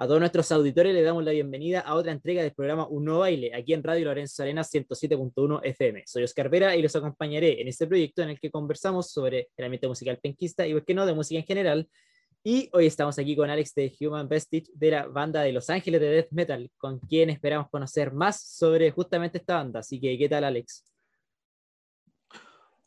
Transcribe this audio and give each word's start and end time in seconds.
A 0.00 0.06
todos 0.06 0.20
nuestros 0.20 0.52
auditores 0.52 0.94
les 0.94 1.04
damos 1.04 1.24
la 1.24 1.32
bienvenida 1.32 1.80
a 1.80 1.96
otra 1.96 2.12
entrega 2.12 2.40
del 2.40 2.52
programa 2.52 2.86
Un 2.86 3.04
Nuevo 3.04 3.18
Baile, 3.22 3.52
aquí 3.52 3.72
en 3.72 3.82
Radio 3.82 4.04
Lorenzo 4.04 4.44
Arena 4.44 4.62
107.1 4.62 5.58
FM. 5.64 6.04
Soy 6.06 6.22
Oscar 6.22 6.48
Vera 6.48 6.76
y 6.76 6.82
los 6.82 6.94
acompañaré 6.94 7.60
en 7.60 7.66
este 7.66 7.84
proyecto 7.88 8.22
en 8.22 8.28
el 8.28 8.38
que 8.38 8.48
conversamos 8.48 9.10
sobre 9.10 9.48
el 9.56 9.64
ambiente 9.64 9.88
musical 9.88 10.16
penquista 10.22 10.64
y, 10.68 10.72
por 10.72 10.84
qué 10.84 10.94
no, 10.94 11.04
de 11.04 11.14
música 11.14 11.40
en 11.40 11.44
general. 11.44 11.88
Y 12.44 12.70
hoy 12.74 12.86
estamos 12.86 13.18
aquí 13.18 13.34
con 13.34 13.50
Alex 13.50 13.74
de 13.74 13.92
Human 14.00 14.28
Vestige 14.28 14.70
de 14.72 14.90
la 14.92 15.06
banda 15.08 15.42
de 15.42 15.50
Los 15.50 15.68
Ángeles 15.68 16.00
de 16.00 16.10
Death 16.10 16.30
Metal, 16.30 16.70
con 16.78 17.00
quien 17.00 17.30
esperamos 17.30 17.68
conocer 17.68 18.12
más 18.12 18.40
sobre 18.40 18.92
justamente 18.92 19.38
esta 19.38 19.56
banda. 19.56 19.80
Así 19.80 20.00
que, 20.00 20.16
¿qué 20.16 20.28
tal, 20.28 20.44
Alex? 20.44 20.84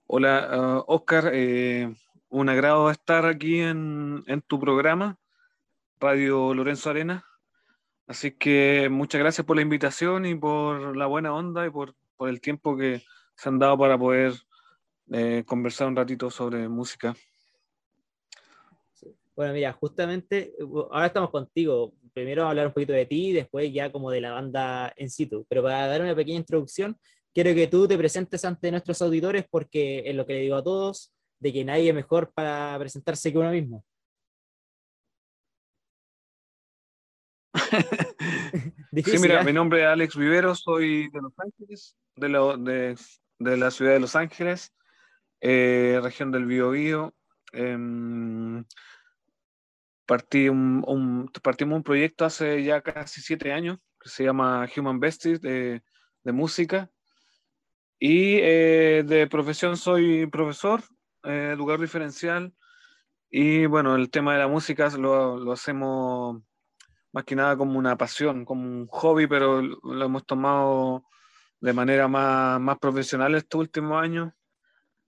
Hola, 0.07 0.84
uh, 0.88 0.93
Oscar. 0.93 1.30
Eh, 1.34 1.93
un 2.30 2.48
agrado 2.48 2.89
estar 2.89 3.25
aquí 3.25 3.59
en, 3.59 4.23
en 4.28 4.41
tu 4.43 4.57
programa 4.57 5.18
Radio 6.02 6.54
Lorenzo 6.56 6.90
Arena. 6.90 7.24
Así 8.08 8.32
que 8.32 8.90
muchas 8.90 9.20
gracias 9.22 9.46
por 9.46 9.55
la 9.55 9.62
invitación 9.62 10.26
y 10.26 10.34
por 10.34 10.98
la 10.98 11.05
buena 11.05 11.34
onda 11.34 11.66
y 11.66 11.70
por, 11.70 11.96
por 12.18 12.28
el 12.28 12.42
tiempo 12.42 12.76
que 12.76 13.04
se 13.36 13.50
han 13.50 13.59
dado 13.59 13.78
para 13.78 13.98
poder 13.98 14.34
eh, 15.12 15.44
conversar 15.45 15.88
un 15.88 15.95
ratito 15.95 16.32
sobre 16.32 16.68
música. 16.68 17.16
Bueno, 19.36 19.54
mira, 19.54 19.72
justamente 19.73 20.54
ahora 20.90 21.06
estamos 21.06 21.30
contigo. 21.30 21.94
Primero 22.14 22.48
hablar 22.48 22.68
un 22.68 22.73
poquito 22.73 22.94
de 22.94 23.06
ti, 23.06 23.31
después 23.31 23.72
ya 23.72 23.92
como 23.92 24.09
de 24.09 24.22
la 24.22 24.31
banda 24.31 24.92
en 24.98 25.09
situ. 25.09 25.45
Pero 25.48 25.62
para 25.62 25.88
dar 25.88 26.02
una 26.02 26.16
pequeña 26.16 26.40
introducción, 26.40 26.98
quiero 27.31 27.54
que 27.54 27.68
tú 27.68 27.88
te 27.88 27.98
presentes 27.98 28.44
ante 28.44 28.72
nuestros 28.72 29.02
auditores 29.04 29.45
porque 29.50 30.04
es 30.06 30.16
lo 30.16 30.26
que 30.26 30.34
le 30.34 30.40
digo 30.42 30.56
a 30.56 30.64
todos, 30.64 31.14
de 31.40 31.54
que 31.54 31.64
nadie 31.64 31.90
es 31.90 31.95
mejor 31.95 32.34
para 32.34 32.76
presentarse 32.80 33.31
que 33.31 33.38
uno 33.38 33.52
mismo. 33.52 33.86
sí, 39.05 39.17
mira, 39.20 39.41
¿eh? 39.41 39.43
mi 39.45 39.53
nombre 39.53 39.81
es 39.81 39.88
Alex 39.88 40.16
Vivero, 40.16 40.55
soy 40.55 41.09
de 41.09 41.22
Los 41.22 41.33
Ángeles, 41.38 41.95
de, 42.16 42.97
de, 43.39 43.58
la 43.58 43.72
ciudad 43.72 43.94
de 43.94 44.00
Los 44.00 44.16
Ángeles, 44.16 44.73
eh, 45.39 46.00
región 46.02 46.31
del 46.31 46.45
Biobío. 46.45 47.13
Em, 47.53 48.63
partí 50.05 50.50
un, 50.50 51.30
partimos 51.41 51.78
un 51.78 51.83
proyecto 51.83 52.25
hace 52.25 52.63
ya 52.63 52.81
casi 52.81 53.22
siete 53.22 53.52
años 53.52 53.78
que 54.00 54.09
se 54.09 54.23
llama 54.23 54.67
Human 54.75 55.00
Besties 55.00 55.41
de, 55.41 55.83
de 56.23 56.31
música. 56.31 56.89
Y 58.00 58.38
eh, 58.39 59.03
de 59.06 59.28
profesión 59.28 59.78
soy 59.78 60.25
profesor, 60.25 60.81
educador 61.23 61.81
diferencial. 61.81 62.53
Y 63.30 63.67
bueno, 63.67 63.95
el 63.95 64.09
tema 64.09 64.33
de 64.33 64.39
la 64.39 64.47
música 64.47 64.89
lo, 64.97 65.38
lo 65.38 65.52
hacemos 65.52 66.41
más 67.12 67.23
que 67.26 67.36
nada 67.36 67.58
como 67.58 67.78
una 67.78 67.98
pasión, 67.98 68.45
como 68.45 68.64
un 68.64 68.88
hobby, 68.88 69.28
pero 69.28 69.62
lo 69.62 70.06
hemos 70.06 70.26
tomado 70.26 71.06
de 71.59 71.73
manera 71.73 72.08
más, 72.08 72.59
más 72.59 72.80
profesional 72.80 73.36
estos 73.36 73.59
últimos 73.59 74.02
años, 74.02 74.34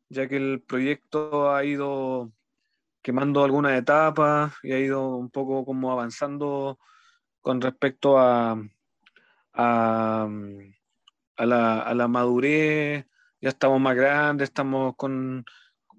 ya 0.09 0.27
que 0.27 0.37
el 0.37 0.61
proyecto 0.61 1.53
ha 1.53 1.63
ido 1.63 2.31
quemando 3.01 3.43
algunas 3.43 3.77
etapas 3.77 4.53
y 4.63 4.71
ha 4.71 4.79
ido 4.79 5.15
un 5.15 5.29
poco 5.29 5.65
como 5.65 5.91
avanzando 5.91 6.79
con 7.41 7.59
respecto 7.61 8.17
a, 8.17 8.57
a, 9.53 10.27
la, 11.37 11.81
a 11.81 11.93
la, 11.93 12.07
madurez, 12.07 13.05
ya 13.41 13.49
estamos 13.49 13.81
más 13.81 13.95
grandes, 13.95 14.49
estamos 14.49 14.95
con, 14.95 15.43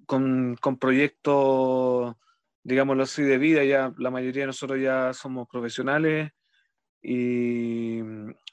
con, 0.07 0.57
con 0.61 0.79
proyectos 0.79 2.17
digámoslo 2.65 3.05
así, 3.05 3.23
de 3.23 3.39
vida. 3.39 3.63
Ya 3.65 3.93
la 3.99 4.11
mayoría 4.11 4.43
de 4.43 4.49
nosotros 4.49 4.81
ya 4.81 5.13
somos 5.13 5.47
profesionales 5.49 6.33
y, 7.03 8.01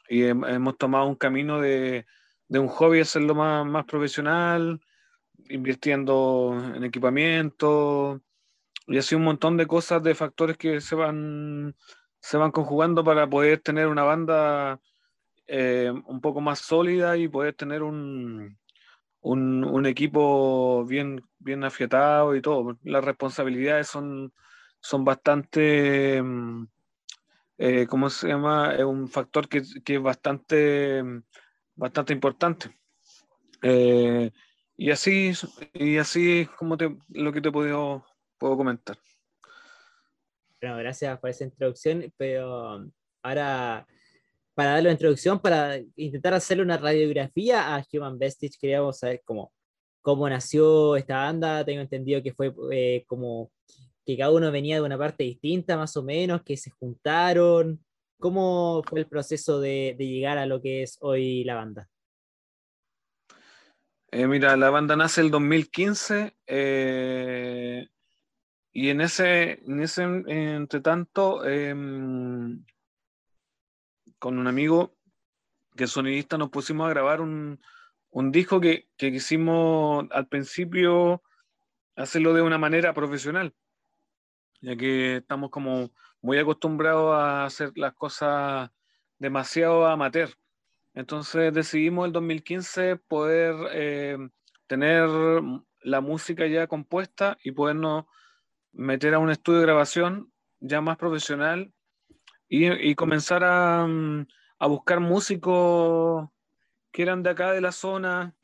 hemos 0.09 0.78
tomado 0.78 1.08
un 1.08 1.16
camino 1.16 1.62
de, 1.62 2.06
un 2.50 2.68
hobby 2.68 3.00
hacerlo 3.00 3.34
más, 3.34 3.66
más 3.66 3.86
profesional, 3.86 4.81
invirtiendo 5.50 6.58
en 6.75 6.84
equipamiento 6.84 8.22
y 8.88 8.97
así 8.97 9.16
un 9.16 9.24
montón 9.24 9.58
de 9.58 9.68
cosas, 9.68 10.03
de 10.03 10.16
factores 10.16 10.57
que 10.57 10.81
se 10.81 10.96
van, 10.96 11.75
se 12.19 12.38
van 12.38 12.52
conjugando 12.52 13.03
para 13.03 13.30
poder 13.30 13.59
tener 13.59 13.88
una 13.88 14.03
banda 14.03 14.81
eh, 15.47 15.91
un 16.06 16.19
poco 16.19 16.41
más 16.41 16.59
sólida 16.59 17.16
y 17.18 17.28
poder 17.30 17.53
tener 17.53 17.84
un, 17.84 18.57
un, 19.22 19.86
equipo 19.86 20.86
bien, 20.86 21.24
bien 21.40 21.64
afiatado 21.64 22.36
y 22.36 22.42
todo. 22.42 22.78
Las 22.84 23.04
responsabilidades 23.04 23.88
son, 23.88 24.34
son 24.80 25.06
bastante, 25.06 26.22
mm, 26.22 26.68
eh, 27.58 27.88
¿cómo 27.88 28.10
se 28.10 28.28
llama? 28.28 28.76
Es 28.76 28.84
un 28.84 29.08
factor 29.08 29.48
que, 29.48 29.60
es 29.60 30.02
bastante, 30.02 31.04
bastante 31.76 32.14
importante. 32.14 32.78
Eh, 33.62 34.31
y 34.76 34.90
así, 34.90 35.34
y 35.74 35.98
así 35.98 36.42
es 36.42 36.50
como 36.50 36.78
te, 36.78 36.96
lo 37.10 37.31
que 37.31 37.42
te 37.42 37.52
puedo, 37.52 38.06
puedo 38.38 38.58
comentar. 38.58 38.98
Bueno, 40.60 40.78
gracias 40.78 41.20
por 41.20 41.30
esa 41.30 41.44
introducción, 41.44 42.12
pero 42.18 42.86
ahora 43.24 43.88
para 44.53 44.72
darle 44.72 44.89
una 44.89 44.94
introducción, 44.94 45.39
para 45.39 45.78
intentar 45.95 46.34
hacerle 46.34 46.63
una 46.63 46.78
radiografía 46.78 47.75
a 47.75 47.85
Human 47.91 48.17
Vestige, 48.17 48.57
queríamos 48.59 49.00
saber 49.00 49.22
cómo, 49.23 49.51
cómo 50.01 50.29
nació 50.29 50.95
esta 50.95 51.17
banda. 51.17 51.63
Tengo 51.63 51.81
entendido 51.81 52.22
que 52.22 52.34
fue 52.34 52.53
eh, 52.72 53.03
como 53.07 53.51
que 54.06 54.17
cada 54.17 54.31
uno 54.31 54.51
venía 54.51 54.75
de 54.75 54.81
una 54.81 54.97
parte 54.97 55.23
distinta, 55.23 55.78
más 55.78 55.95
o 55.95 56.03
menos, 56.03 56.44
que 56.44 56.57
se 56.57 56.72
juntaron. 56.72 57.84
¿Cómo 58.19 58.84
fue 58.88 59.00
el 59.00 59.07
proceso 59.07 59.59
de, 59.59 59.95
llegar 59.97 60.38
a 60.38 60.45
lo 60.45 60.62
que 60.62 60.83
es 60.83 60.97
hoy 61.01 61.44
la 61.44 61.56
banda? 61.56 61.89
Eh, 64.12 64.28
mira, 64.28 64.57
la 64.57 64.69
banda 64.69 64.95
nace 64.95 65.22
el 65.22 65.31
2015 65.31 66.35
eh, 66.45 67.88
y 68.73 68.89
en 68.89 69.01
ese, 69.01 69.63
en 69.66 69.81
ese 69.81 70.03
entre 70.03 70.81
tanto, 70.81 71.45
em, 71.45 72.63
con 74.22 74.38
un 74.38 74.46
amigo 74.46 74.96
que 75.76 75.86
es 75.86 75.92
sonidista 75.92 76.38
nos 76.38 76.52
pusimos 76.52 76.86
a 76.86 76.92
grabar 76.92 77.22
un, 77.22 77.59
un 78.12 78.32
disco 78.32 78.62
que, 78.62 78.88
que, 78.96 79.12
quisimos 79.12 80.06
al 80.12 80.28
principio 80.28 81.24
hacerlo 81.96 82.36
de 82.36 82.44
una 82.44 82.60
manera 82.60 82.94
profesional, 82.94 83.56
ya 84.62 84.76
que 84.76 85.18
estamos 85.18 85.50
como 85.50 85.90
muy 86.22 86.38
acostumbrados 86.38 87.16
a 87.16 87.46
hacer 87.46 87.72
las 87.76 87.96
cosas 87.96 88.70
demasiado 89.18 89.88
amateur. 89.88 90.30
Entonces 90.94 91.52
decidimos 91.52 92.06
el 92.06 92.12
2015 92.12 92.98
poder 92.98 93.56
eh, 93.72 94.18
tener 94.68 95.10
la 95.81 96.00
música 96.00 96.46
ya 96.46 96.68
compuesta 96.68 97.40
y 97.44 97.54
podernos 97.54 98.06
meter 98.72 99.16
a 99.16 99.20
un 99.20 99.31
estudio 99.31 99.62
de 99.62 99.66
grabación 99.66 100.31
ya 100.60 100.80
más 100.80 100.98
profesional 100.98 101.74
y, 102.53 102.95
comenzar 102.95 103.41
mm, 103.88 104.28
a, 104.59 104.67
buscar 104.67 105.00
músicos 105.00 106.29
que 106.91 107.03
eran 107.03 107.23
de 107.23 107.29
acá 107.29 107.53
de 107.53 107.62
la 107.62 107.72
zona 107.72 108.35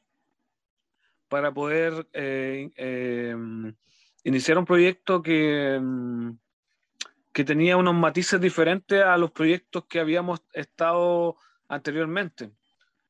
para 1.28 1.54
poder 1.54 2.08
eh, 2.14 2.72
eh, 2.78 3.36
iniciar 4.24 4.58
un 4.58 4.66
proyecto 4.66 5.22
que, 5.22 5.78
mm, 5.82 6.32
que 7.34 7.44
tenía 7.44 7.76
unos 7.76 7.96
matices 7.96 8.40
diferentes 8.40 9.04
a 9.04 9.18
los 9.18 9.32
proyectos 9.32 9.84
que 9.90 10.00
habíamos 10.00 10.42
estado 10.54 11.36
anteriormente. 11.68 12.52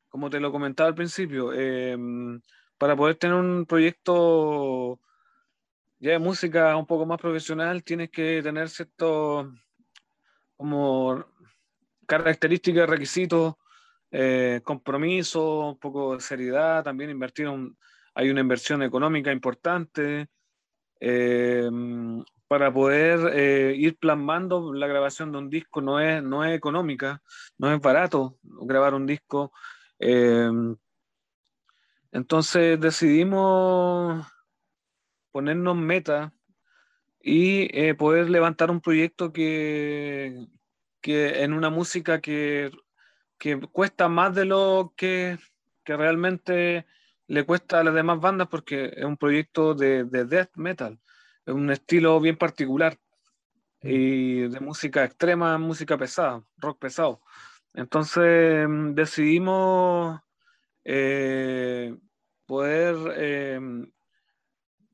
Como 0.10 0.32
te 0.32 0.40
lo 0.40 0.52
comentaba 0.52 0.90
al 0.90 0.96
principio, 0.96 1.52
eh, 1.54 1.96
para 2.80 2.96
poder 2.96 3.18
tener 3.18 3.36
un 3.36 3.68
proyecto 3.68 5.00
ya 6.00 6.12
de 6.12 6.20
música 6.20 6.76
un 6.76 6.88
poco 6.88 7.06
más 7.06 7.22
profesional, 7.22 7.84
tienes 7.84 8.10
que 8.10 8.42
tener 8.42 8.70
ciertos 8.70 9.48
como 10.58 11.24
características, 12.08 12.90
requisitos, 12.90 13.56
eh, 14.12 14.62
compromiso, 14.64 15.70
un 15.70 15.80
poco 15.80 16.16
de 16.16 16.22
seriedad, 16.22 16.84
también 16.84 17.10
invertir, 17.10 17.48
hay 18.16 18.30
una 18.30 18.42
inversión 18.42 18.82
económica 18.82 19.32
importante 19.32 20.28
eh, 21.00 21.70
para 22.48 22.74
poder 22.74 23.32
eh, 23.34 23.76
ir 23.78 23.98
plasmando 23.98 24.74
la 24.74 24.88
grabación 24.88 25.32
de 25.32 25.38
un 25.38 25.50
disco, 25.50 25.82
no 25.82 26.00
es, 26.00 26.24
no 26.24 26.44
es 26.46 26.56
económica, 26.56 27.22
no 27.58 27.72
es 27.72 27.80
barato 27.82 28.38
grabar 28.42 28.94
un 28.94 29.06
disco. 29.06 29.52
entonces 32.12 32.80
decidimos 32.80 34.26
ponernos 35.32 35.76
metas 35.76 36.32
y 37.28 37.68
eh, 37.78 37.94
poder 37.94 38.30
levantar 38.30 38.72
un 38.72 38.80
proyecto 38.80 39.34
que, 39.34 40.48
que 41.02 41.44
en 41.44 41.52
una 41.52 41.70
música 41.70 42.22
que, 42.22 42.72
que, 43.38 43.60
cuesta 43.60 44.08
más 44.08 44.34
de 44.34 44.46
lo 44.46 44.94
que, 44.96 45.38
que, 45.84 45.98
realmente 45.98 46.86
le 47.28 47.46
cuesta 47.46 47.82
a 47.82 47.84
las 47.84 47.94
demás 47.94 48.22
bandas 48.22 48.48
porque 48.48 48.94
es 48.96 49.04
un 49.04 49.18
proyecto 49.18 49.76
de, 49.76 50.06
de 50.06 50.24
death 50.24 50.52
metal, 50.56 51.02
es 51.46 51.54
un 51.54 51.70
estilo 51.70 52.22
bien 52.22 52.38
particular. 52.38 52.98
y 53.82 54.48
de 54.48 54.60
música 54.62 55.04
extrema, 55.04 55.58
música 55.58 55.98
pesada, 55.98 56.44
rock 56.58 56.80
pesado. 56.80 57.22
Entonces 57.74 58.68
mm, 58.70 58.94
decidimos 58.94 60.22
eh, 60.86 61.94
poder 62.46 62.96
eh, 63.18 63.60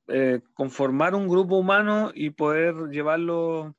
eh, 0.07 0.41
conformar 0.53 1.15
un 1.15 1.27
grupo 1.29 1.55
humano 1.55 2.11
y 2.13 2.31
poder 2.31 2.89
llevarlo, 2.89 3.75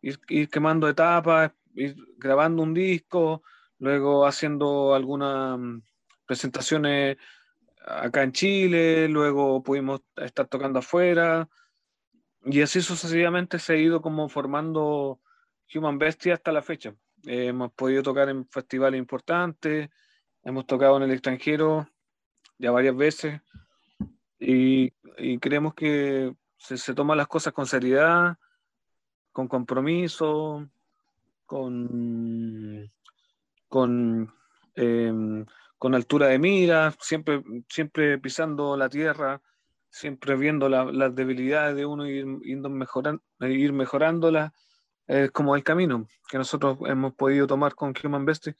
ir, 0.00 0.48
quemando 0.48 0.88
etapas, 0.88 1.52
ir 1.74 1.96
grabando 2.16 2.62
un 2.62 2.72
disco, 2.72 3.42
luego 3.78 4.26
haciendo 4.26 4.94
algunas 4.94 5.58
mm, 5.58 5.82
presentaciones 6.26 7.18
acá 7.84 8.22
en 8.22 8.32
Chile, 8.32 9.08
luego 9.08 9.62
pudimos 9.62 10.00
estar 10.16 10.46
tocando 10.48 10.78
afuera, 10.78 11.48
y 12.44 12.62
así 12.62 12.80
sucesivamente 12.80 13.58
se 13.58 13.74
ha 13.74 13.76
ido 13.76 14.00
como 14.00 14.28
formando 14.28 15.20
Human 15.74 15.98
Bestia 15.98 16.34
hasta 16.34 16.52
la 16.52 16.62
fecha. 16.62 16.94
hemos 17.24 17.72
podido 17.72 18.02
tocar 18.02 18.28
en 18.28 18.48
festivales 18.48 18.98
importantes, 18.98 19.90
hemos 20.42 20.66
tocado 20.66 20.96
en 20.96 21.02
el 21.04 21.10
extranjero 21.10 21.88
ya 22.58 22.70
varias 22.70 22.96
veces 22.96 23.40
y, 24.38 24.90
creemos 25.40 25.74
que 25.74 26.34
se, 26.58 26.94
toman 26.94 27.18
las 27.18 27.28
cosas 27.28 27.52
con 27.52 27.66
seriedad, 27.66 28.36
con 29.32 29.48
compromiso, 29.48 30.68
con, 31.46 32.90
con, 33.68 34.32
em, 34.74 35.46
con 35.78 35.94
altura 35.94 36.28
de 36.28 36.38
mira, 36.38 36.94
siempre, 37.00 37.42
siempre 37.68 38.18
pisando 38.18 38.76
la 38.76 38.88
tierra, 38.88 39.40
siempre 39.88 40.36
viendo 40.36 40.68
las 40.68 41.14
debilidades 41.14 41.76
de 41.76 41.86
uno 41.86 42.06
y 42.06 42.18
ir, 42.44 42.58
mejorando, 42.68 43.22
ir 43.40 43.72
mejorándolas, 43.72 44.52
es 45.06 45.30
como 45.30 45.56
el 45.56 45.62
camino 45.62 46.08
que 46.28 46.38
nosotros 46.38 46.78
hemos 46.86 47.14
podido 47.14 47.46
tomar 47.46 47.74
con 47.74 47.94
Human 48.02 48.24
Bestie 48.24 48.56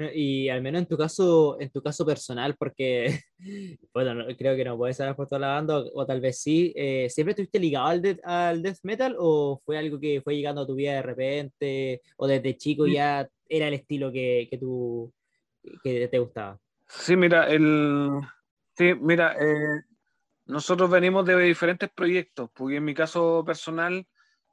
y 0.14 0.48
al 0.48 0.62
menos 0.62 0.82
en 0.82 0.86
tu 0.86 0.96
caso, 0.96 1.60
en 1.60 1.70
tu 1.70 1.82
caso 1.82 2.04
personal, 2.06 2.56
porque 2.56 3.20
bueno, 3.94 4.24
creo 4.36 4.56
que 4.56 4.64
no 4.64 4.76
puedes 4.76 5.00
haber 5.00 5.16
puesto 5.16 5.38
la 5.38 5.48
banda, 5.48 5.84
o, 5.94 6.06
tal 6.06 6.20
vez 6.20 6.40
sí, 6.40 6.72
eh, 6.76 7.08
¿siempre 7.10 7.32
estuviste 7.32 7.58
ligado 7.58 7.86
al, 7.86 8.20
al 8.24 8.62
death 8.62 8.78
metal 8.82 9.16
o 9.18 9.60
fue 9.64 9.78
algo 9.78 9.98
que 10.00 10.20
fue 10.22 10.36
llegando 10.36 10.62
a 10.62 10.66
tu 10.66 10.74
vida 10.74 10.94
de 10.94 11.02
repente, 11.02 12.02
o 12.16 12.26
desde 12.26 12.56
chico 12.56 12.86
ya 12.86 13.28
era 13.48 13.68
el 13.68 13.74
estilo 13.74 14.12
que, 14.12 14.46
que 14.50 14.58
tú 14.58 15.12
que 15.82 16.08
te 16.08 16.18
gustaba? 16.18 16.58
Sí, 16.88 17.16
mira, 17.16 17.48
el 17.48 18.10
sí, 18.76 18.94
mira, 18.94 19.36
eh, 19.38 19.82
nosotros 20.46 20.90
venimos 20.90 21.24
de 21.24 21.38
diferentes 21.38 21.90
proyectos, 21.90 22.50
porque 22.54 22.76
en 22.76 22.84
mi 22.84 22.94
caso 22.94 23.44
personal 23.46 24.06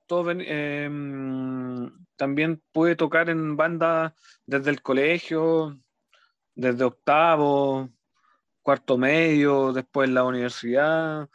Em, 0.10 1.92
también 2.16 2.62
pude 2.72 2.96
tocar 2.96 3.30
en 3.30 3.58
bandas 3.58 4.14
desde 4.46 4.72
el 4.72 4.82
colegio, 4.82 5.80
desde 6.56 6.86
octavo, 6.86 7.90
cuarto 8.62 8.98
medio, 8.98 9.74
después 9.74 10.10
la 10.10 10.24
universidad. 10.24 11.30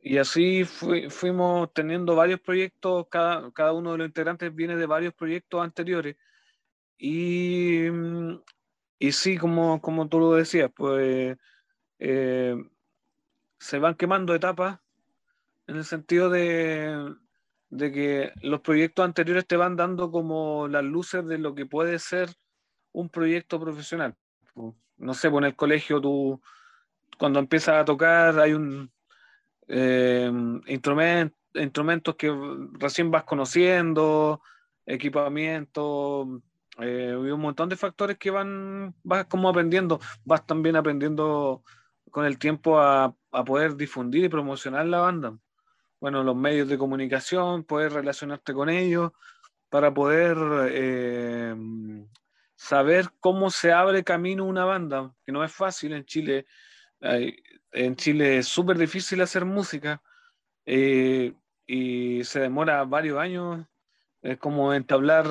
Y 0.00 0.18
así 0.18 0.64
fuimos 0.64 1.72
teniendo 1.72 2.14
varios 2.14 2.40
proyectos, 2.40 3.06
cada, 3.10 3.50
cada, 3.52 3.72
uno 3.72 3.92
de 3.92 3.98
los 3.98 4.06
integrantes 4.06 4.54
viene 4.54 4.76
de 4.76 4.86
varios 4.86 5.14
proyectos 5.14 5.62
anteriores. 5.62 6.16
Y, 6.98 7.86
y 8.98 9.12
sí, 9.12 9.36
como, 9.36 9.80
como 9.82 10.08
tú 10.08 10.20
lo 10.20 10.32
decías, 10.34 10.70
pues 10.74 11.36
eh, 11.98 12.56
se 13.58 13.78
van 13.78 13.96
quemando 13.96 14.34
etapas 14.34 14.78
en 15.66 15.76
el 15.76 15.84
sentido 15.84 16.30
de, 16.30 17.16
de 17.70 17.92
que 17.92 18.32
los 18.42 18.60
proyectos 18.60 19.04
anteriores 19.04 19.46
te 19.46 19.56
van 19.56 19.76
dando 19.76 20.10
como 20.10 20.68
las 20.68 20.84
luces 20.84 21.26
de 21.26 21.38
lo 21.38 21.54
que 21.54 21.66
puede 21.66 21.98
ser 21.98 22.30
un 22.92 23.08
proyecto 23.08 23.60
profesional. 23.60 24.14
No 24.98 25.14
sé, 25.14 25.30
pues 25.30 25.42
en 25.42 25.46
el 25.48 25.56
colegio 25.56 26.00
tú, 26.00 26.40
cuando 27.18 27.38
empiezas 27.38 27.76
a 27.76 27.84
tocar, 27.84 28.38
hay 28.38 28.54
un 28.54 28.90
eh, 29.68 30.30
instrumentos 30.66 32.16
que 32.16 32.34
recién 32.78 33.10
vas 33.10 33.24
conociendo, 33.24 34.40
equipamiento, 34.86 36.40
eh, 36.78 37.14
un 37.16 37.40
montón 37.40 37.68
de 37.68 37.76
factores 37.76 38.16
que 38.16 38.30
van, 38.30 38.94
vas 39.02 39.26
como 39.26 39.48
aprendiendo, 39.48 40.00
vas 40.24 40.46
también 40.46 40.76
aprendiendo 40.76 41.62
con 42.10 42.24
el 42.24 42.38
tiempo 42.38 42.78
a, 42.78 43.14
a 43.32 43.44
poder 43.44 43.76
difundir 43.76 44.24
y 44.24 44.28
promocionar 44.28 44.86
la 44.86 45.00
banda 45.00 45.36
bueno, 46.00 46.22
los 46.22 46.36
medios 46.36 46.68
de 46.68 46.78
comunicación, 46.78 47.64
poder 47.64 47.92
relacionarte 47.92 48.52
con 48.52 48.68
ellos 48.68 49.12
para 49.68 49.92
poder 49.92 50.36
eh, 50.70 51.54
saber 52.54 53.10
cómo 53.20 53.50
se 53.50 53.72
abre 53.72 54.04
camino 54.04 54.44
una 54.44 54.64
banda, 54.64 55.14
que 55.24 55.32
no 55.32 55.44
es 55.44 55.52
fácil 55.52 55.92
en 55.92 56.04
Chile. 56.04 56.46
en 57.00 57.96
Chile 57.96 58.38
es 58.38 58.48
súper 58.48 58.78
difícil 58.78 59.20
hacer 59.20 59.44
música 59.44 60.02
eh, 60.64 61.32
y 61.66 62.24
se 62.24 62.40
demora 62.40 62.84
varios 62.84 63.18
años. 63.18 63.66
Es 64.22 64.38
como 64.38 64.74
entablar, 64.74 65.26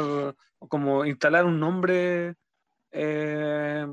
como 0.69 1.05
instalar 1.05 1.45
un 1.45 1.59
nombre 1.59 2.35
eh, 2.91 3.87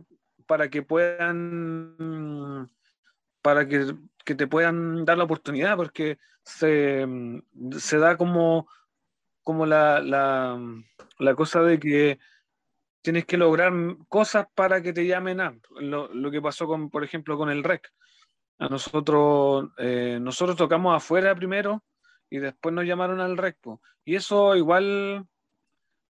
para 0.46 0.70
que 0.70 0.82
puedan, 0.82 2.70
para 3.42 3.66
que 3.66 3.94
que 4.22 4.34
te 4.34 4.46
puedan 4.46 5.04
dar 5.04 5.18
la 5.18 5.24
oportunidad, 5.24 5.76
porque 5.76 6.18
se, 6.44 7.06
se 7.78 7.98
da 7.98 8.16
como, 8.16 8.68
como 9.42 9.66
la, 9.66 10.00
la, 10.00 11.34
cosa 11.34 11.62
de 11.62 11.78
que 11.78 12.18
tienes 13.00 13.24
que 13.26 13.36
lograr 13.36 13.72
cosas 14.08 14.46
para 14.54 14.82
que 14.82 14.92
te 14.92 15.06
llamen 15.06 15.40
a 15.40 15.54
lo, 15.80 16.12
lo 16.12 16.30
que 16.30 16.42
pasó 16.42 16.66
con, 16.66 16.90
por 16.90 17.04
ejemplo, 17.04 17.36
con 17.36 17.50
el 17.50 17.64
REC. 17.64 17.92
A 18.58 18.68
nosotros, 18.68 19.70
eh, 19.78 20.18
nosotros 20.20 20.56
tocamos 20.56 20.96
afuera 20.96 21.34
primero 21.34 21.82
y 22.30 22.38
después 22.38 22.74
nos 22.74 22.84
llamaron 22.84 23.20
al 23.20 23.36
REC. 23.36 23.58
Y 24.04 24.16
eso 24.16 24.54
igual 24.56 25.26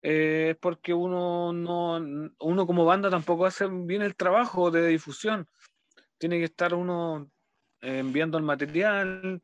eh, 0.01 0.51
es 0.51 0.57
porque 0.57 0.93
uno, 0.93 1.51
no, 1.51 1.97
uno 2.39 2.67
como 2.67 2.85
banda 2.85 3.09
tampoco 3.09 3.45
hace 3.45 3.67
bien 3.67 4.01
el 4.01 4.15
trabajo 4.15 4.71
de 4.71 4.87
difusión. 4.87 5.47
Tiene 6.17 6.37
que 6.37 6.45
estar 6.45 6.73
uno 6.73 7.29
enviando 7.81 8.37
el 8.37 8.43
material, 8.43 9.41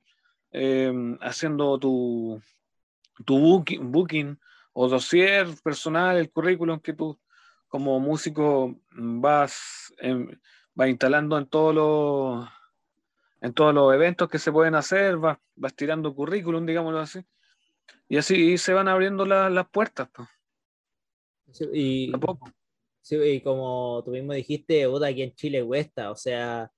em, 0.51 1.18
haciendo 1.21 1.77
tu, 1.80 2.41
tu 3.25 3.39
booking, 3.39 3.91
booking, 3.91 4.39
o 4.74 4.88
dossier 4.88 5.47
personal, 5.63 6.18
el 6.18 6.31
currículum 6.31 6.80
que 6.80 6.94
tú 6.94 7.19
como 7.68 7.99
músico 7.99 8.80
vas, 8.92 9.94
em, 9.99 10.28
instalando 10.85 11.37
en 11.37 11.47
todos 11.47 11.73
los 11.73 12.47
en 13.42 13.54
todos 13.54 13.73
los 13.73 13.94
eventos 13.94 14.30
que 14.30 14.40
se 14.40 14.54
pueden 14.54 14.73
hacer, 14.73 15.18
vas, 15.18 15.37
vas 15.56 15.75
tirando 15.75 16.16
currículum, 16.16 16.66
digámoslo 16.66 16.99
así, 16.99 17.19
y 18.07 18.18
así 18.18 18.57
se 18.57 18.73
van 18.73 18.87
abriendo 18.87 19.25
las 19.25 19.68
puertas. 19.69 20.09
y, 21.73 22.13
y 23.11 23.42
como 23.42 24.02
tú 24.06 24.11
mismo 24.11 24.31
dijiste, 24.31 24.87
aquí 25.06 25.23
en 25.23 25.35
Chile 25.35 25.66
cuesta, 25.66 26.09
o 26.09 26.16
sea, 26.16 26.71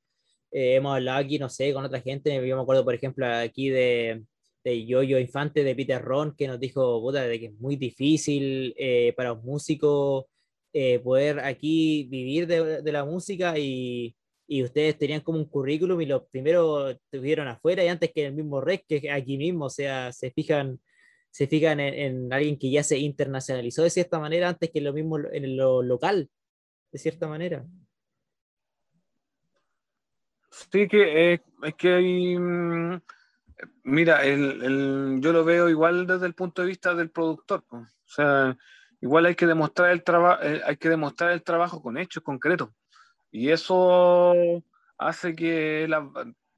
eh, 0.52 0.76
hemos 0.76 0.96
hablado 0.96 1.20
aquí, 1.20 1.40
no 1.40 1.50
sé, 1.50 1.74
con 1.74 1.86
otra 1.86 2.02
gente. 2.02 2.34
Yo 2.48 2.56
me 2.56 2.62
acuerdo, 2.62 2.84
por 2.86 2.94
ejemplo, 2.94 3.26
aquí 3.28 3.70
de, 3.70 4.24
de 4.64 4.86
Yoyo 4.86 5.20
Infante, 5.20 5.64
de 5.64 5.76
Peter 5.76 6.02
Ron, 6.02 6.36
que 6.36 6.48
nos 6.48 6.60
dijo 6.60 7.02
puta, 7.02 7.24
de 7.24 7.40
que 7.40 7.46
es 7.48 7.54
muy 7.60 7.76
difícil 7.76 8.74
eh, 8.78 9.14
para 9.16 9.34
un 9.34 9.44
músico 9.46 10.28
eh, 10.74 11.00
poder 11.00 11.40
aquí 11.40 12.08
vivir 12.10 12.48
de, 12.48 12.82
de 12.82 12.92
la 12.92 13.06
música 13.06 13.58
y, 13.58 14.16
y, 14.48 14.64
ustedes 14.64 14.98
tenían 14.98 15.22
como 15.22 15.38
un 15.40 15.46
currículum 15.46 16.02
y 16.02 16.06
lo 16.06 16.28
primero 16.28 16.90
estuvieron 16.90 17.48
afuera 17.48 17.84
y 17.84 17.88
antes 17.88 18.12
que 18.12 18.22
en 18.22 18.28
el 18.28 18.34
mismo 18.34 18.60
REC, 18.62 18.86
que 18.88 19.12
aquí 19.12 19.38
mismo, 19.38 19.66
o 19.66 19.70
sea, 19.70 20.12
se 20.12 20.32
fijan 20.32 20.80
se 21.32 21.48
fijan 21.48 21.82
en, 21.82 21.94
en, 21.94 22.34
alguien 22.34 22.58
que 22.58 22.72
ya 22.72 22.82
se 22.82 22.98
internacionalizó 22.98 23.84
de 23.84 23.90
cierta 23.90 24.20
manera 24.20 24.48
antes 24.48 24.72
que 24.72 24.80
lo 24.80 24.94
mismo 24.94 25.20
en 25.20 25.58
lo 25.58 25.82
local, 25.82 26.30
de 26.94 27.00
cierta 27.00 27.28
manera. 27.28 27.66
Sí, 30.56 30.88
que 30.88 31.34
es 31.34 31.76
que 31.76 31.94
hay. 31.94 32.38
Mm, 32.40 33.02
mira, 33.84 34.24
el, 34.24 35.20
yo 35.22 35.34
lo 35.34 35.44
veo 35.44 35.70
igual 35.70 36.08
desde 36.08 36.28
el 36.28 36.34
punto 36.34 36.62
de 36.62 36.70
vista 36.70 36.96
del 36.96 37.10
productor. 37.12 37.64
O 37.70 37.86
sea, 38.06 38.58
igual 39.02 39.26
hay 39.26 39.36
que 39.36 39.48
demostrar 39.48 39.92
el 39.92 40.04
trabajo, 40.04 40.42
eh, 40.44 40.62
hay 40.66 40.78
que 40.78 40.90
demostrar 40.90 41.32
el 41.32 41.44
trabajo 41.44 41.82
con 41.82 41.98
hechos 41.98 42.24
concretos. 42.24 42.70
Y 43.32 43.50
eso 43.50 44.34
hace 44.98 45.36
que 45.36 45.84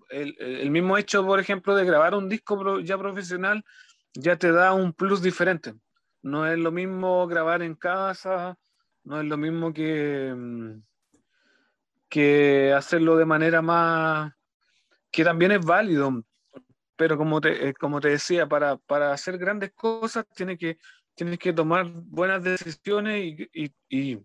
el, 0.09 0.71
mismo 0.71 0.97
hecho, 0.97 1.25
por 1.25 1.39
ejemplo, 1.39 1.75
de 1.75 1.85
grabar 1.85 2.13
un 2.15 2.29
disco 2.29 2.79
ya 2.81 2.97
profesional, 2.97 3.65
ya 4.13 4.37
te 4.37 4.51
da 4.51 4.73
un 4.73 4.93
plus 4.93 5.21
diferente. 5.21 5.73
No 6.21 6.45
es 6.47 6.59
lo 6.59 6.71
mismo 6.71 7.27
grabar 7.27 7.63
en 7.63 7.75
casa, 7.75 8.57
no 9.03 9.19
es 9.21 9.25
lo 9.27 9.37
mismo 9.37 9.73
que 9.73 10.33
mm, 10.35 10.81
que 12.09 12.73
hacerlo 12.73 13.17
de 13.17 13.25
manera 13.25 13.61
más, 13.61 14.33
que 15.11 15.23
también 15.23 15.51
es 15.51 15.65
válido, 15.65 16.23
pero 16.95 17.17
como 17.17 17.39
te, 17.41 17.73
como 17.75 18.01
te 18.01 18.09
decía, 18.09 18.47
para, 18.47 18.77
para 18.77 19.13
hacer 19.13 19.37
grandes 19.37 19.71
cosas 19.73 20.25
tienes 20.35 20.57
que, 20.57 20.79
tienes 21.15 21.39
que 21.39 21.53
tomar 21.53 21.89
buenas 21.91 22.43
decisiones 22.43 23.49
y, 23.53 23.73
y, 23.89 24.19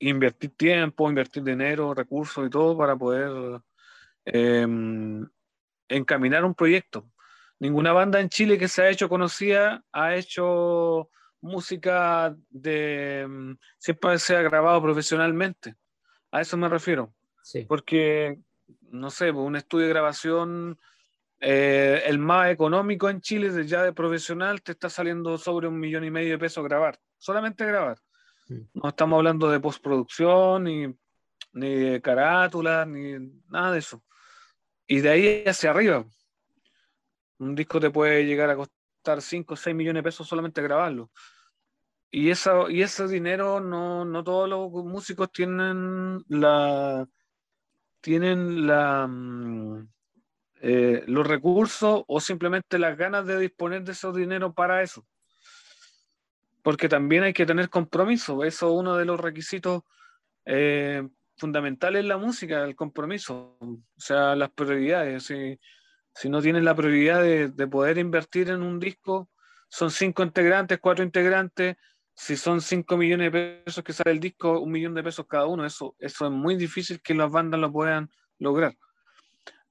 invertir 0.00 0.56
tiempo, 0.56 1.08
invertir 1.08 1.42
dinero, 1.42 1.92
recursos 1.92 2.46
y 2.46 2.50
todo 2.50 2.76
para 2.78 2.96
poder 2.96 3.60
em, 4.24 5.26
encaminar 5.88 6.44
un 6.44 6.54
proyecto. 6.54 7.10
Ninguna 7.58 7.92
banda 7.92 8.20
en 8.20 8.28
Chile 8.28 8.58
que 8.58 8.68
se 8.68 8.82
ha 8.82 8.90
hecho 8.90 9.08
conocida 9.08 9.82
ha 9.92 10.14
hecho 10.14 11.10
música 11.40 12.36
de 12.50 13.22
em, 13.22 13.56
siempre 13.78 14.18
se 14.18 14.36
ha 14.36 14.42
grabado 14.42 14.80
profesionalmente. 14.82 15.74
A 16.30 16.40
eso 16.40 16.56
me 16.56 16.68
refiero. 16.68 17.14
Sí. 17.42 17.64
Porque, 17.66 18.38
no 18.90 19.10
sé, 19.10 19.32
pues, 19.32 19.46
un 19.46 19.56
estudio 19.56 19.86
de 19.86 19.92
grabación, 19.92 20.78
eh, 21.40 22.02
el 22.06 22.18
más 22.18 22.50
económico 22.50 23.08
en 23.08 23.20
Chile, 23.20 23.66
ya 23.66 23.82
de 23.82 23.92
profesional, 23.92 24.62
te 24.62 24.72
está 24.72 24.90
saliendo 24.90 25.38
sobre 25.38 25.68
un 25.68 25.78
millón 25.78 26.04
y 26.04 26.10
medio 26.10 26.32
de 26.32 26.38
pesos 26.38 26.64
grabar. 26.64 26.98
Solamente 27.16 27.64
grabar. 27.64 27.98
No 28.72 28.88
estamos 28.88 29.18
hablando 29.18 29.50
de 29.50 29.60
postproducción, 29.60 30.64
ni, 30.64 30.86
ni 31.52 31.74
de 31.74 32.00
carátulas, 32.00 32.86
ni 32.86 33.30
nada 33.48 33.72
de 33.72 33.78
eso. 33.78 34.02
Y 34.86 35.00
de 35.00 35.10
ahí 35.10 35.44
hacia 35.46 35.70
arriba. 35.70 36.04
Un 37.38 37.54
disco 37.54 37.78
te 37.78 37.90
puede 37.90 38.24
llegar 38.24 38.48
a 38.50 38.56
costar 38.56 39.20
5 39.20 39.54
o 39.54 39.56
6 39.56 39.76
millones 39.76 40.00
de 40.00 40.04
pesos 40.04 40.26
solamente 40.26 40.62
grabarlo. 40.62 41.10
Y, 42.10 42.30
eso, 42.30 42.70
y 42.70 42.82
ese 42.82 43.06
dinero 43.06 43.60
no, 43.60 44.04
no 44.04 44.24
todos 44.24 44.48
los 44.48 44.70
músicos 44.84 45.30
tienen 45.30 46.24
la 46.28 47.06
tienen 48.00 48.66
la 48.66 49.06
mm, 49.06 49.88
eh, 50.60 51.04
los 51.06 51.26
recursos 51.26 52.04
o 52.06 52.20
simplemente 52.20 52.78
las 52.78 52.96
ganas 52.96 53.26
de 53.26 53.38
disponer 53.38 53.82
de 53.84 53.92
esos 53.92 54.16
dinero 54.16 54.54
para 54.54 54.82
eso 54.82 55.06
porque 56.68 56.86
también 56.86 57.22
hay 57.22 57.32
que 57.32 57.46
tener 57.46 57.70
compromiso. 57.70 58.44
Eso 58.44 58.66
es 58.66 58.72
uno 58.78 58.94
de 58.96 59.06
los 59.06 59.18
requisitos 59.18 59.84
eh, 60.44 61.08
fundamentales 61.38 62.02
en 62.02 62.08
la 62.08 62.18
música, 62.18 62.62
el 62.62 62.76
compromiso, 62.76 63.56
o 63.58 63.80
sea, 63.96 64.36
las 64.36 64.50
prioridades. 64.50 65.24
Si, 65.24 65.58
si 66.14 66.28
no 66.28 66.42
tienes 66.42 66.62
la 66.64 66.74
prioridad 66.74 67.22
de, 67.22 67.66
poder 67.68 67.96
invertir 67.96 68.50
en 68.50 68.62
un 68.62 68.78
disco, 68.78 69.30
son 69.70 69.90
cinco 69.90 70.22
integrantes, 70.22 70.78
cuatro 70.78 71.02
integrantes, 71.02 71.76
si 72.18 72.36
son 72.36 72.60
cinco 72.60 72.96
millones 72.96 73.32
de 73.32 73.62
pesos 73.64 73.84
que 73.84 73.92
sale 73.92 74.10
el 74.10 74.18
disco, 74.18 74.58
un 74.58 74.72
millón 74.72 74.92
de 74.92 75.04
pesos 75.04 75.24
cada 75.28 75.46
uno, 75.46 75.64
eso, 75.64 75.94
eso 76.00 76.26
es 76.26 76.32
muy 76.32 76.56
difícil 76.56 77.00
que 77.00 77.14
las 77.14 77.30
bandas 77.30 77.60
lo 77.60 77.70
puedan 77.70 78.10
lograr. 78.40 78.76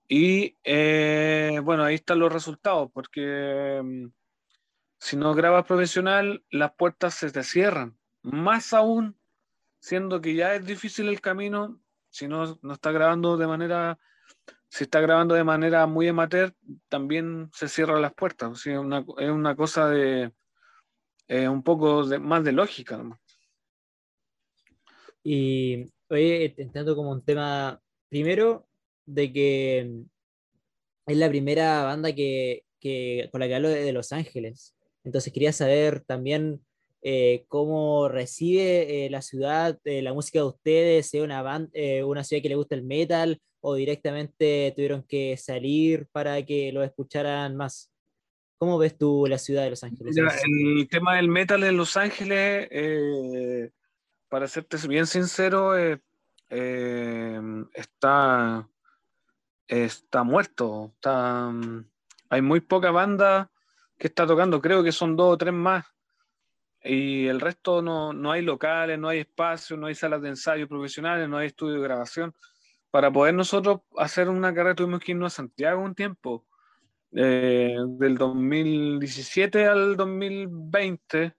Y 0.08 0.56
eh, 0.63 1.60
bueno, 1.62 1.84
ahí 1.84 1.96
están 1.96 2.20
los 2.20 2.32
resultados, 2.32 2.89
porque 2.94 3.82
mm, 3.84 4.08
si 4.98 5.18
no 5.18 5.34
grabas 5.34 5.66
profesional, 5.66 6.42
las 6.50 6.72
puertas 6.74 7.16
se 7.16 7.32
te 7.32 7.44
cierran. 7.44 7.98
Más 8.22 8.74
aún, 8.74 9.20
siendo 9.82 10.22
que 10.22 10.34
ya 10.34 10.56
es 10.56 10.66
difícil 10.66 11.10
el 11.10 11.20
camino, 11.20 11.82
si 12.10 12.30
no, 12.30 12.58
no 12.62 12.74
está 12.74 12.94
grabando 12.94 13.36
de 13.36 13.48
manera, 13.48 14.00
si 14.70 14.86
está 14.86 15.01
grabando 15.01 15.36
de 15.36 15.44
manera 15.44 15.86
muy 15.86 16.08
amateur, 16.08 16.56
también 16.88 17.50
se 17.54 17.68
cierran 17.68 18.01
las 18.01 18.13
puertas. 18.13 18.66
es 18.66 19.30
una 19.30 19.56
cosa 19.58 19.89
de 19.89 20.32
un 21.29 21.63
poco 21.63 22.05
más 22.19 22.43
de 22.43 22.51
lógica. 22.51 23.03
Y 25.24 25.86
oye, 26.10 26.46
intentando 26.46 26.96
como 26.96 27.12
un 27.12 27.24
tema, 27.24 27.81
primero, 28.10 28.67
de 29.05 29.34
que 29.34 30.03
es 31.05 31.17
la 31.17 31.29
primera 31.29 31.84
banda 31.84 32.13
que, 32.13 32.63
que 32.79 33.29
con 33.31 33.41
la 33.41 33.48
que 33.48 33.55
hablo 33.55 33.69
de 33.69 33.91
Los 33.91 34.12
Ángeles. 34.12 34.75
Entonces 35.03 35.31
quería 35.34 35.53
saber 35.53 36.01
también 36.01 36.62
eh, 37.01 37.46
cómo 37.48 38.10
recibe 38.10 39.05
eh, 39.05 39.10
la 39.10 39.22
ciudad 39.22 39.79
eh, 39.86 40.01
la 40.01 40.13
música 40.13 40.39
de 40.39 40.46
ustedes, 40.46 41.07
sea 41.07 41.24
una, 41.24 41.41
una 42.05 42.24
ciudad 42.24 42.41
que 42.41 42.50
le 42.50 42.55
gusta 42.55 42.75
el 42.75 42.84
metal 42.84 43.39
o 43.62 43.75
directamente 43.75 44.74
tuvieron 44.75 45.03
que 45.03 45.38
salir 45.38 46.07
para 46.12 46.43
que 46.46 46.72
lo 46.72 46.84
escucharan 46.84 47.55
más. 47.55 47.91
¿Cómo 48.57 48.77
ves 48.77 48.97
tú 48.97 49.25
la 49.27 49.37
ciudad 49.37 49.63
de 49.63 49.71
Los 49.71 49.83
Ángeles? 49.83 50.17
el 50.17 50.87
tema 50.89 51.15
del 51.15 51.27
metal 51.27 51.63
en 51.63 51.77
Los 51.77 51.95
Ángeles, 51.97 53.71
para 54.29 54.47
serte 54.47 54.77
bien 54.87 55.05
sincero, 55.05 55.75
está, 57.73 58.67
está 59.67 60.23
muerto. 60.23 60.91
Está, 60.95 61.53
hay 62.29 62.41
muy 62.41 62.61
poca 62.61 62.91
banda 62.91 63.51
que 63.97 64.07
está 64.07 64.25
tocando, 64.27 64.61
creo 64.61 64.83
que 64.83 64.91
son 64.91 65.15
dos 65.15 65.33
o 65.33 65.37
tres 65.37 65.53
más. 65.53 65.85
Y 66.83 67.27
el 67.27 67.41
resto 67.41 67.81
no, 67.81 68.13
no 68.13 68.31
hay 68.31 68.41
locales, 68.41 68.97
no 68.97 69.09
hay 69.09 69.19
espacios, 69.19 69.79
no 69.79 69.87
hay 69.87 69.95
salas 69.95 70.21
de 70.21 70.29
ensayo 70.29 70.67
profesionales, 70.67 71.27
no 71.27 71.37
hay 71.37 71.47
estudio 71.47 71.75
de 71.75 71.81
grabación. 71.81 72.33
Para 72.91 73.11
poder 73.11 73.33
nosotros 73.33 73.81
hacer 73.97 74.29
una 74.29 74.53
carrera 74.53 74.75
tuvimos 74.75 75.01
que 75.01 75.11
irnos 75.11 75.33
a 75.33 75.37
Santiago 75.37 75.81
un 75.81 75.95
tiempo. 75.95 76.47
Eh, 77.13 77.77
del 77.87 78.17
2017 78.17 79.65
al 79.65 79.95
2020, 79.95 81.35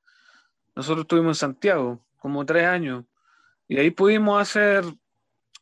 nosotros 0.75 1.04
estuvimos 1.04 1.37
en 1.37 1.40
Santiago, 1.40 2.04
como 2.18 2.44
tres 2.46 2.66
años. 2.66 3.04
Y 3.68 3.78
ahí 3.78 3.90
pudimos 3.90 4.40
hacer 4.40 4.84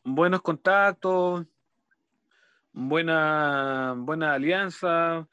buenos 0.04 0.42
contactos, 0.42 1.44
buena, 2.72 3.94
buena 3.96 4.34
alianza, 4.34 5.26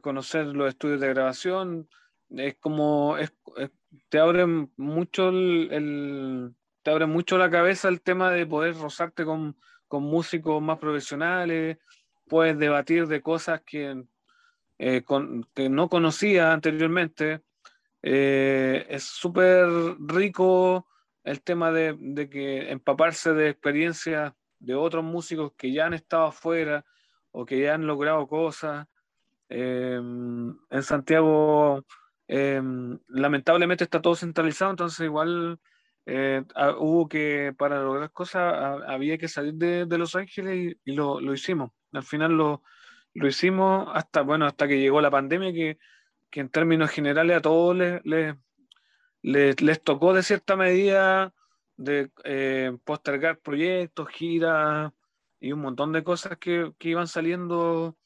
conocer 0.00 0.46
los 0.46 0.68
estudios 0.68 1.00
de 1.00 1.08
grabación, 1.08 1.88
es 2.30 2.56
como, 2.56 3.16
te 4.08 4.18
abre 4.18 4.46
mucho 4.76 5.28
el, 5.28 6.54
te 6.82 6.90
abre 6.90 7.06
mucho 7.06 7.36
la 7.36 7.50
cabeza 7.50 7.88
el 7.88 8.00
tema 8.00 8.30
de 8.30 8.46
poder 8.46 8.76
rozarte 8.76 9.24
con, 9.24 9.56
con 9.88 10.04
músicos 10.04 10.62
más 10.62 10.78
profesionales, 10.78 11.78
puedes 12.28 12.58
debatir 12.58 13.06
de 13.06 13.20
cosas 13.20 13.60
que, 13.62 14.04
eh, 14.84 15.04
que 15.54 15.68
no 15.68 15.88
conocía 15.88 16.52
anteriormente. 16.52 17.42
Eh, 18.02 18.84
es 18.88 19.04
súper 19.04 19.68
rico 20.00 20.88
el 21.22 21.40
tema 21.42 21.70
de, 21.70 21.96
de, 22.00 22.28
que 22.28 22.72
empaparse 22.72 23.32
de 23.32 23.50
experiencias 23.50 24.32
de 24.58 24.74
otros 24.74 25.04
músicos 25.04 25.52
que 25.56 25.72
ya 25.72 25.86
han 25.86 25.94
estado 25.94 26.24
afuera 26.26 26.84
o 27.30 27.46
que 27.46 27.60
ya 27.60 27.74
han 27.74 27.86
logrado 27.86 28.26
cosas. 28.26 28.88
Em, 29.48 30.56
en 30.70 30.82
Santiago, 30.82 31.84
em, 32.26 32.98
lamentablemente 33.06 33.84
está 33.84 34.02
todo 34.02 34.16
centralizado, 34.16 34.72
entonces 34.72 35.04
igual 35.04 35.60
eh, 36.06 36.42
hubo 36.78 37.08
que, 37.08 37.54
para 37.56 37.80
lograr 37.82 38.10
cosas, 38.10 38.82
había 38.88 39.16
que 39.16 39.28
salir 39.28 39.54
de, 39.54 39.98
Los 39.98 40.16
Ángeles 40.16 40.76
y, 40.84 40.92
lo, 40.92 41.20
hicimos. 41.32 41.70
Al 41.92 42.02
final 42.02 42.32
lo, 42.32 42.62
hicimos 43.14 43.88
hasta, 43.94 44.22
bueno, 44.22 44.46
hasta 44.46 44.68
que 44.68 44.78
llegó 44.80 45.00
la 45.00 45.10
pandemia, 45.10 45.52
que, 45.52 45.78
en 46.32 46.48
términos 46.48 46.90
generales 46.90 47.36
a 47.36 47.40
todos 47.42 47.76
les, 47.76 48.36
les, 49.22 49.82
tocó 49.82 50.14
de 50.14 50.22
cierta 50.22 50.56
medida 50.56 51.34
de 51.76 52.10
eh, 52.24 52.76
postergar 52.84 53.38
proyectos, 53.38 54.08
giras 54.08 54.92
y 55.40 55.52
un 55.52 55.60
montón 55.60 55.92
de 55.92 56.02
cosas 56.02 56.38
que, 56.38 56.72
que 56.78 56.88
iban 56.90 57.06
saliendo 57.06 57.96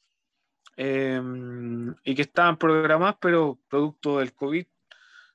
Em, 0.76 1.94
y 2.04 2.14
que 2.14 2.22
estaban 2.22 2.58
programadas, 2.58 3.16
pero 3.18 3.58
producto 3.68 4.18
del 4.18 4.34
COVID 4.34 4.66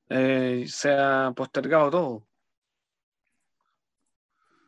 eh, 0.09 0.65
se 0.67 0.91
ha 0.91 1.33
postergado 1.35 1.89
todo. 1.89 2.27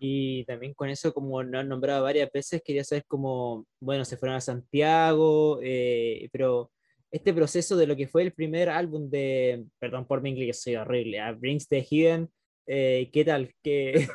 Y 0.06 0.44
también 0.44 0.74
con 0.74 0.90
eso, 0.90 1.14
como 1.14 1.42
nos 1.44 1.62
han 1.62 1.70
nombrado 1.70 2.04
varias 2.04 2.30
veces, 2.30 2.62
quería 2.62 2.84
saber 2.84 3.06
cómo, 3.08 3.66
bueno, 3.80 4.04
se 4.04 4.18
fueron 4.18 4.36
a 4.36 4.42
Santiago, 4.42 5.60
eh, 5.64 6.28
pero 6.34 6.72
este 7.10 7.34
proceso 7.34 7.78
de 7.78 7.88
lo 7.88 7.96
que 7.96 8.10
fue 8.10 8.24
el 8.24 8.34
primer 8.34 8.70
álbum 8.70 9.10
de, 9.10 9.64
perdón 9.80 10.06
por 10.06 10.22
mi 10.22 10.32
inglés, 10.32 10.62
soy 10.62 10.76
horrible, 10.76 11.22
a 11.22 11.32
Brings 11.32 11.70
the 11.70 11.88
Hidden, 11.90 12.30
eh, 12.68 13.10
¿qué 13.14 13.24
tal? 13.24 13.56
¿Qué, 13.64 14.08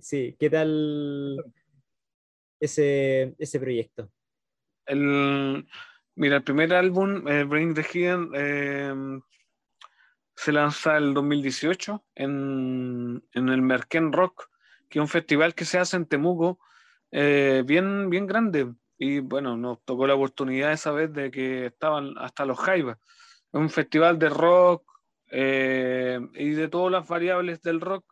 sí, 0.00 0.36
¿qué 0.38 0.50
tal 0.50 1.42
ese, 2.60 3.34
ese 3.36 3.58
proyecto? 3.58 4.12
El, 4.86 5.66
Mira, 6.16 6.36
el 6.36 6.44
primer 6.44 6.72
álbum, 6.74 7.26
eh, 7.26 7.42
Bring 7.42 7.74
the 7.74 7.82
Hidden, 7.82 8.30
em, 8.34 9.22
se 10.36 10.52
lanza 10.52 10.96
el 10.96 11.12
2018 11.12 12.04
en, 12.14 13.20
el 13.32 13.62
Merken 13.62 14.12
Rock, 14.12 14.48
que 14.94 15.00
un 15.00 15.08
festival 15.08 15.56
que 15.56 15.64
se 15.64 15.76
hace 15.76 15.96
en 15.96 16.06
Temuco, 16.06 16.60
eh, 17.10 17.64
bien, 17.66 18.08
bien 18.10 18.28
grande. 18.28 18.72
Y 18.96 19.18
bueno, 19.18 19.56
nos 19.56 19.84
tocó 19.84 20.06
la 20.06 20.14
oportunidad 20.14 20.72
esa 20.72 20.92
vez 20.92 21.12
de 21.12 21.32
que 21.32 21.66
estaban 21.66 22.14
hasta 22.16 22.44
los 22.44 22.60
Jaivas. 22.60 22.98
Un 23.50 23.70
festival 23.70 24.20
de 24.20 24.28
rock 24.28 24.84
eh, 25.32 26.20
y 26.34 26.50
de 26.50 26.68
todas 26.68 26.92
las 26.92 27.08
variables 27.08 27.60
del 27.60 27.80
rock. 27.80 28.04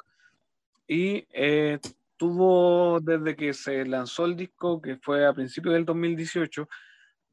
Y 0.88 1.24
tuvo 2.16 2.98
desde 3.00 3.36
que 3.36 3.54
se 3.54 3.86
lanzó 3.86 4.24
el 4.24 4.34
disco, 4.34 4.82
que 4.82 4.96
fue 4.96 5.24
a 5.24 5.32
principios 5.32 5.74
del 5.74 5.84
2018, 5.84 6.68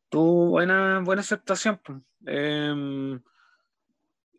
tuvo 0.10 0.50
buena, 0.50 1.00
buena 1.04 1.22
aceptación. 1.22 1.82
Em, 2.24 3.20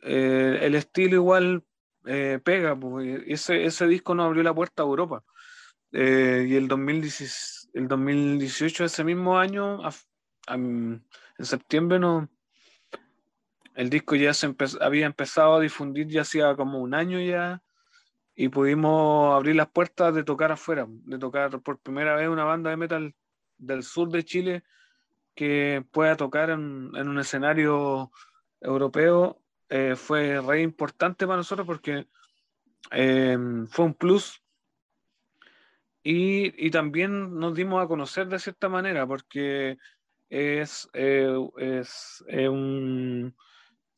eh, 0.03 0.59
el 0.63 0.77
estilo 0.77 1.17
igual 1.17 1.65
eh, 2.07 2.39
pega, 2.43 2.79
pues, 2.79 3.23
ese, 3.27 3.65
ese 3.65 3.87
disco 3.87 4.15
nos 4.15 4.27
abrió 4.27 4.43
la 4.43 4.55
puerta 4.55 4.83
a 4.83 4.87
Europa. 4.87 5.25
Eh, 5.93 6.47
y 6.49 6.57
el, 6.57 6.69
2016, 6.69 7.71
el 7.75 7.89
2018, 7.89 8.85
ese 8.85 9.05
mismo 9.05 9.39
año, 9.39 9.81
en 10.49 11.03
septiembre, 11.39 11.99
no, 11.99 12.29
el 13.75 13.89
disco 13.89 14.15
ya 14.15 14.35
se 14.35 14.55
había 14.81 15.07
empezado 15.07 15.55
a 15.55 15.61
difundir 15.61 16.07
ya 16.07 16.23
hacía 16.23 16.55
como 16.55 16.81
un 16.81 16.95
año 16.95 17.21
ya 17.21 17.63
y 18.35 18.49
pudimos 18.49 19.35
abrir 19.35 19.57
las 19.57 19.69
puertas 19.69 20.15
de 20.15 20.25
tocar 20.25 20.53
afuera, 20.53 20.87
de 20.89 21.19
tocar 21.19 21.61
por 21.61 21.79
primera 21.79 22.15
vez 22.15 22.29
una 22.29 22.45
banda 22.45 22.71
de 22.71 22.77
metal 22.77 23.15
del 23.59 23.83
sur 23.83 24.11
de 24.11 24.25
Chile 24.25 24.65
que 25.35 25.85
pueda 25.93 26.17
tocar 26.17 26.51
en, 26.51 26.95
un 26.95 27.19
escenario 27.19 28.11
europeo 28.61 29.40
eh, 29.71 29.95
fue 29.97 30.41
re 30.41 30.63
importante 30.63 31.27
para 31.27 31.39
nosotros 31.39 31.67
porque 31.67 32.07
eh, 32.91 33.39
fue 33.69 33.85
un 33.87 33.95
plus 33.95 34.43
y, 36.03 36.71
también 36.71 37.39
nos 37.39 37.55
dimos 37.55 37.83
a 37.83 37.89
conocer 37.89 38.27
de 38.29 38.39
cierta 38.39 38.69
manera 38.69 39.07
porque 39.07 39.79
es, 40.29 40.89
eh, 40.95 41.35
es, 41.59 42.25
un, 42.29 43.37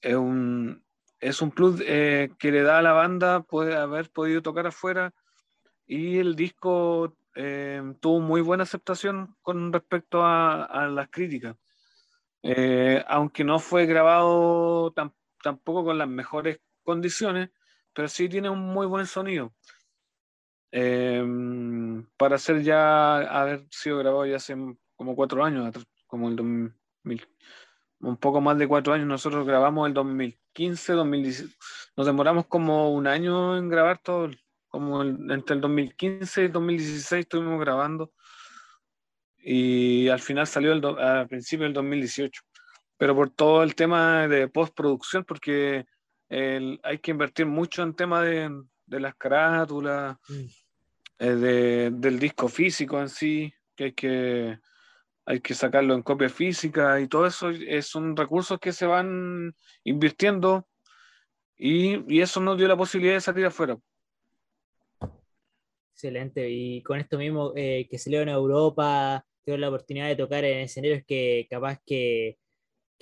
es, 0.01 0.15
un, 0.15 0.85
es 1.21 1.43
un 1.43 1.51
plus 1.51 1.81
que 1.81 2.39
le 2.43 2.63
da 2.63 2.79
a 2.79 2.83
la 2.83 2.93
banda 2.93 3.43
puede 3.43 3.77
haber 3.77 4.11
podido 4.11 4.43
tocar 4.43 4.67
afuera 4.67 5.15
y 5.87 6.19
el 6.19 6.37
disco 6.37 7.17
eh, 7.35 7.83
tuvo 8.01 8.21
muy 8.21 8.41
buena 8.41 8.65
aceptación 8.65 9.37
con 9.43 9.73
respecto 9.73 10.25
a, 10.25 10.89
las 10.91 11.09
críticas. 11.09 11.57
Eh, 12.43 13.03
aunque 13.07 13.45
no 13.45 13.59
fue 13.59 13.87
grabado 13.87 14.93
tampoco 15.43 15.85
con 15.85 15.99
las 15.99 16.09
mejores 16.09 16.61
condiciones, 16.83 17.51
pero 17.93 18.09
sí 18.09 18.29
tiene 18.29 18.49
un 18.49 18.61
muy 18.61 18.87
buen 18.87 19.07
sonido. 19.07 19.53
Eh, 20.71 21.23
para 22.17 22.39
ser 22.39 22.63
ya 22.63 23.19
haber 23.19 23.67
sido 23.71 23.99
grabado 23.99 24.25
ya 24.25 24.37
hace 24.37 24.57
como 24.97 25.15
cuatro 25.15 25.45
años, 25.45 25.75
como 26.07 26.29
el 26.29 26.37
2000, 26.37 27.29
un 28.01 28.17
poco 28.17 28.41
más 28.41 28.57
de 28.57 28.69
cuatro 28.69 28.95
años, 28.95 29.07
nosotros 29.07 29.47
grabamos 29.47 29.87
el 29.87 29.95
2015, 29.95 30.93
2016, 30.95 31.59
nos 31.97 32.07
demoramos 32.07 32.47
como 32.47 32.93
un 32.93 33.07
año 33.07 33.59
en 33.59 33.69
grabar 33.69 33.99
todo, 33.99 34.31
como 34.69 35.03
entre 35.03 35.57
el 35.57 35.61
2015 35.61 36.45
y 36.45 36.49
2016 36.49 37.21
estuvimos 37.21 37.61
grabando 37.61 38.13
y 39.43 40.09
al 40.09 40.21
final 40.21 40.47
salió 40.47 40.73
el 40.73 40.85
al 40.85 41.29
principio 41.29 41.65
del 41.65 41.75
2018. 41.75 42.43
Pero 43.03 43.17
por 43.17 43.31
todo 43.31 43.65
el 43.65 43.75
tema 43.75 44.29
de 44.29 44.47
postproducción, 44.47 45.25
porque 45.25 45.85
hay 46.31 46.99
que 46.99 47.11
invertir 47.11 47.47
mucho 47.47 47.83
en 47.83 47.97
tema 47.97 48.23
de, 48.23 48.49
de 48.87 49.01
las 49.01 49.17
carátulas, 49.17 50.17
mm. 50.29 50.45
eh, 51.19 51.91
del 51.93 52.21
disco 52.21 52.47
físico 52.47 53.01
en 53.01 53.09
sí, 53.09 53.53
que 53.75 53.85
hay 53.87 53.93
que 53.93 54.59
hay 55.27 55.41
que 55.41 55.53
sacarlo 55.53 55.95
en 55.95 56.03
copia 56.03 56.29
física 56.29 57.01
y 57.01 57.09
todo 57.09 57.27
eso 57.27 57.49
son 57.81 58.17
recursos 58.17 58.61
que 58.61 58.71
se 58.73 58.87
van 58.87 59.53
invirtiendo 59.83 60.69
y, 61.59 62.05
y 62.07 62.21
eso 62.21 62.39
nos 62.39 62.57
dio 62.57 62.69
la 62.69 62.77
posibilidad 62.77 63.15
de 63.15 63.21
salir 63.21 63.47
afuera. 63.47 63.77
Excelente. 65.93 66.49
Y 66.49 66.85
con 66.85 67.01
esto 67.01 67.19
mismo 67.19 67.53
eh, 67.57 67.89
que 67.91 67.99
se 67.99 68.11
leo 68.11 68.23
en 68.23 68.29
Europa, 68.29 69.27
tengo 69.45 69.59
la 69.59 69.71
oportunidad 69.71 70.07
de 70.07 70.15
tocar 70.15 70.45
en 70.45 70.59
escenarios 70.59 71.03
que 71.05 71.49
capaz 71.51 71.81
que, 71.85 72.39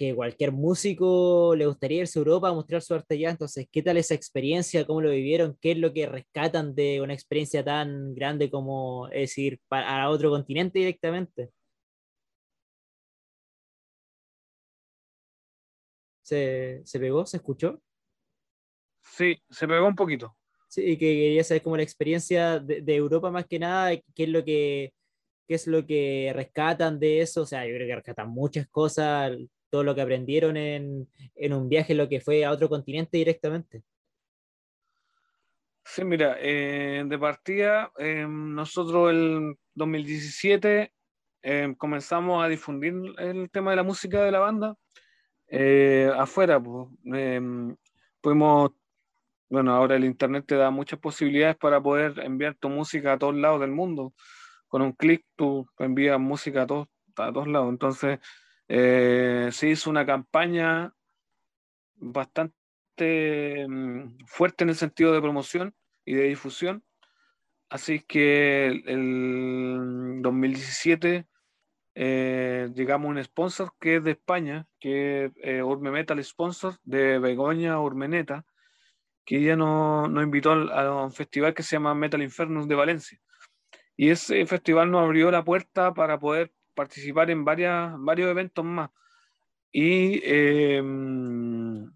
que 0.00 0.14
cualquier 0.14 0.50
músico 0.50 1.54
le 1.54 1.66
gustaría 1.66 2.00
irse 2.00 2.18
a 2.18 2.20
Europa 2.20 2.48
a 2.48 2.54
mostrar 2.54 2.80
su 2.80 2.94
arte 2.94 3.16
allá. 3.16 3.28
Entonces, 3.28 3.68
¿qué 3.70 3.82
tal 3.82 3.98
esa 3.98 4.14
experiencia? 4.14 4.86
¿Cómo 4.86 5.02
lo 5.02 5.10
vivieron? 5.10 5.58
¿Qué 5.60 5.72
es 5.72 5.78
lo 5.78 5.92
que 5.92 6.06
rescatan 6.06 6.74
de 6.74 7.02
una 7.02 7.12
experiencia 7.12 7.62
tan 7.62 8.14
grande 8.14 8.50
como 8.50 9.08
es 9.08 9.36
ir 9.36 9.60
a 9.68 10.08
otro 10.08 10.30
continente 10.30 10.78
directamente? 10.78 11.50
¿Se, 16.22 16.80
¿Se 16.86 16.98
pegó? 16.98 17.26
¿Se 17.26 17.36
escuchó? 17.36 17.82
Sí, 19.02 19.36
se 19.50 19.68
pegó 19.68 19.86
un 19.86 19.96
poquito. 19.96 20.34
Sí, 20.66 20.96
que 20.96 21.14
quería 21.14 21.44
saber 21.44 21.62
como 21.62 21.76
la 21.76 21.82
experiencia 21.82 22.58
de, 22.58 22.96
Europa 22.96 23.30
más 23.30 23.46
que 23.46 23.58
nada, 23.58 23.94
qué 24.14 24.24
es 24.24 24.30
lo 24.30 24.42
que 24.42 24.94
qué 25.46 25.56
es 25.56 25.66
lo 25.66 25.84
que 25.84 26.32
rescatan 26.34 26.98
de 27.00 27.20
eso, 27.20 27.42
o 27.42 27.46
sea, 27.46 27.66
yo 27.66 27.74
creo 27.74 27.88
que 27.88 27.96
rescatan 27.96 28.30
muchas 28.30 28.68
cosas, 28.68 29.32
todo 29.70 29.84
lo 29.84 29.94
que 29.94 30.02
aprendieron 30.02 30.56
en, 30.56 31.08
un 31.52 31.68
viaje, 31.68 31.94
lo 31.94 32.08
que 32.08 32.20
fue 32.20 32.44
a 32.44 32.50
otro 32.50 32.68
continente 32.68 33.16
directamente. 33.16 33.82
Sí, 35.84 36.04
mira, 36.04 36.36
eh, 36.38 37.02
de 37.06 37.18
partida, 37.18 37.90
eh, 37.98 38.26
nosotros 38.28 39.10
el 39.10 39.56
2017 39.74 40.92
eh, 41.42 41.74
comenzamos 41.78 42.44
a 42.44 42.48
difundir 42.48 42.94
el 43.18 43.50
tema 43.50 43.70
de 43.70 43.76
la 43.76 43.82
música 43.82 44.22
de 44.22 44.30
la 44.30 44.38
banda 44.40 44.76
afuera. 46.16 46.60
Pues, 46.60 47.40
pudimos 48.20 48.70
bueno, 49.50 49.74
ahora 49.74 49.96
el 49.96 50.04
Internet 50.04 50.44
te 50.46 50.54
da 50.54 50.70
muchas 50.70 51.00
posibilidades 51.00 51.56
para 51.56 51.82
poder 51.82 52.20
enviar 52.20 52.54
tu 52.54 52.68
música 52.68 53.14
a 53.14 53.18
todos 53.18 53.34
lados 53.34 53.60
del 53.60 53.72
mundo. 53.72 54.14
Con 54.68 54.80
un 54.80 54.92
clic 54.92 55.26
tú 55.34 55.68
envías 55.78 56.20
música 56.20 56.62
a 56.62 56.66
todos, 56.68 56.86
a 57.16 57.32
todos 57.32 57.48
lados. 57.48 57.68
Entonces, 57.70 58.20
eh, 58.72 59.48
se 59.50 59.68
hizo 59.68 59.90
una 59.90 60.06
campaña 60.06 60.94
bastante 61.96 63.66
mm, 63.68 64.18
fuerte 64.26 64.62
en 64.62 64.70
el 64.70 64.76
sentido 64.76 65.12
de 65.12 65.20
promoción 65.20 65.74
y 66.04 66.14
de 66.14 66.24
difusión. 66.28 66.84
Así 67.68 67.98
que 68.00 68.68
el 68.68 70.22
2017 70.22 71.26
eh, 71.96 72.70
llegamos 72.72 73.08
a 73.08 73.10
un 73.10 73.24
sponsor 73.24 73.72
que 73.80 73.96
es 73.96 74.04
de 74.04 74.12
España, 74.12 74.68
que 74.78 75.24
es 75.26 75.32
eh, 75.42 76.22
Sponsor 76.22 76.76
de 76.84 77.18
Begoña 77.18 77.80
Urmeneta 77.80 78.44
que 79.24 79.38
ella 79.38 79.56
nos, 79.56 80.08
invitó 80.22 80.52
a 80.52 81.04
un 81.04 81.12
festival 81.12 81.54
que 81.54 81.64
se 81.64 81.76
llama 81.76 81.94
Metal 81.94 82.22
Infernus 82.22 82.68
de 82.68 82.74
Valencia. 82.76 83.20
Y 83.96 84.10
ese 84.10 84.46
festival 84.46 84.90
nos 84.90 85.02
abrió 85.02 85.30
la 85.30 85.44
puerta 85.44 85.92
para 85.92 86.18
poder 86.20 86.52
participar 86.80 87.30
en 87.30 87.44
varias, 87.44 87.94
varios 87.98 88.30
eventos 88.30 88.64
más. 88.64 88.90
Y 89.72 90.20
em, 90.24 91.90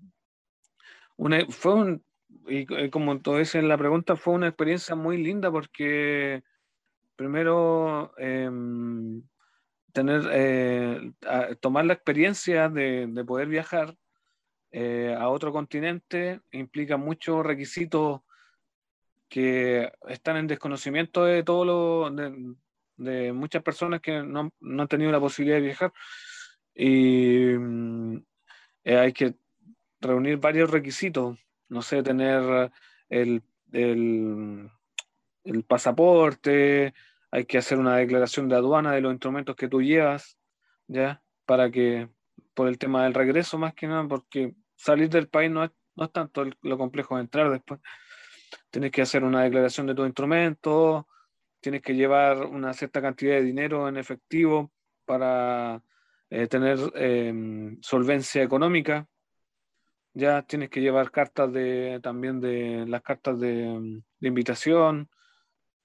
una, 1.16 1.46
fue 1.48 1.74
un, 1.74 2.04
y 2.46 2.90
como 2.90 3.20
todo 3.20 3.38
eso 3.40 3.58
en 3.58 3.68
la 3.68 3.78
pregunta, 3.78 4.16
fue 4.16 4.34
una 4.34 4.48
experiencia 4.48 4.94
muy 4.94 5.16
linda 5.22 5.50
porque 5.50 6.42
primero 7.16 8.12
em, 8.18 9.22
tener, 9.92 10.22
eh, 10.32 11.12
tomar 11.60 11.86
la 11.86 11.94
experiencia 11.94 12.68
de, 12.68 13.06
de 13.08 13.24
poder 13.24 13.48
viajar 13.48 13.96
eh, 14.72 15.14
a 15.16 15.28
otro 15.28 15.52
continente 15.52 16.40
implica 16.50 16.96
muchos 16.96 17.46
requisitos 17.46 18.20
que 19.28 19.90
están 20.08 20.36
en 20.36 20.48
desconocimiento 20.48 21.24
de 21.24 21.42
todo 21.42 21.64
lo, 21.64 22.10
de, 22.10 22.54
muchas 22.96 23.62
personas 23.62 24.00
que 24.00 24.22
no, 24.22 24.52
han 24.60 24.88
tenido 24.88 25.10
la 25.10 25.20
posibilidad 25.20 25.56
de 25.56 25.62
viajar 25.62 25.92
y 26.74 27.54
mm, 27.56 28.16
eh, 28.84 28.98
hay 28.98 29.12
que 29.12 29.34
reunir 30.00 30.38
varios 30.38 30.70
requisitos, 30.70 31.38
no 31.68 31.82
sé, 31.82 32.02
tener 32.02 32.70
el, 33.08 33.42
el, 33.72 34.70
el, 35.44 35.64
pasaporte, 35.64 36.94
hay 37.30 37.46
que 37.46 37.58
hacer 37.58 37.78
una 37.78 37.96
declaración 37.96 38.48
de 38.48 38.56
aduana 38.56 38.92
de 38.92 39.00
los 39.00 39.12
instrumentos 39.12 39.56
que 39.56 39.68
tú 39.68 39.82
llevas, 39.82 40.38
¿ya? 40.86 41.22
Para 41.46 41.70
que, 41.70 42.08
por 42.54 42.68
el 42.68 42.78
tema 42.78 43.04
del 43.04 43.14
regreso 43.14 43.58
más 43.58 43.74
que 43.74 43.86
nada, 43.86 44.06
porque 44.06 44.54
salir 44.76 45.08
del 45.08 45.28
país 45.28 45.50
no 45.50 45.64
es, 45.64 45.70
no 45.96 46.04
es 46.04 46.12
tanto 46.12 46.44
lo 46.62 46.78
complejo 46.78 47.16
de 47.16 47.22
entrar 47.22 47.50
después. 47.50 47.80
Tienes 48.70 48.90
que 48.90 49.02
hacer 49.02 49.24
una 49.24 49.42
declaración 49.42 49.86
de 49.86 49.94
tu 49.94 50.04
instrumento, 50.04 51.08
tienes 51.64 51.80
que 51.80 51.94
llevar 51.94 52.44
una 52.44 52.74
cierta 52.74 53.00
cantidad 53.00 53.36
de 53.36 53.42
dinero 53.42 53.88
en 53.88 53.96
efectivo 53.96 54.70
para 55.06 55.82
eh, 56.28 56.46
tener 56.46 56.78
em, 56.94 57.80
solvencia 57.80 58.42
económica. 58.42 59.08
Ya 60.12 60.42
tienes 60.42 60.68
que 60.68 60.82
llevar 60.82 61.10
cartas 61.10 61.50
de 61.54 62.00
también 62.02 62.42
de 62.42 62.84
las 62.86 63.00
cartas 63.00 63.40
de, 63.40 64.02
invitación 64.20 65.08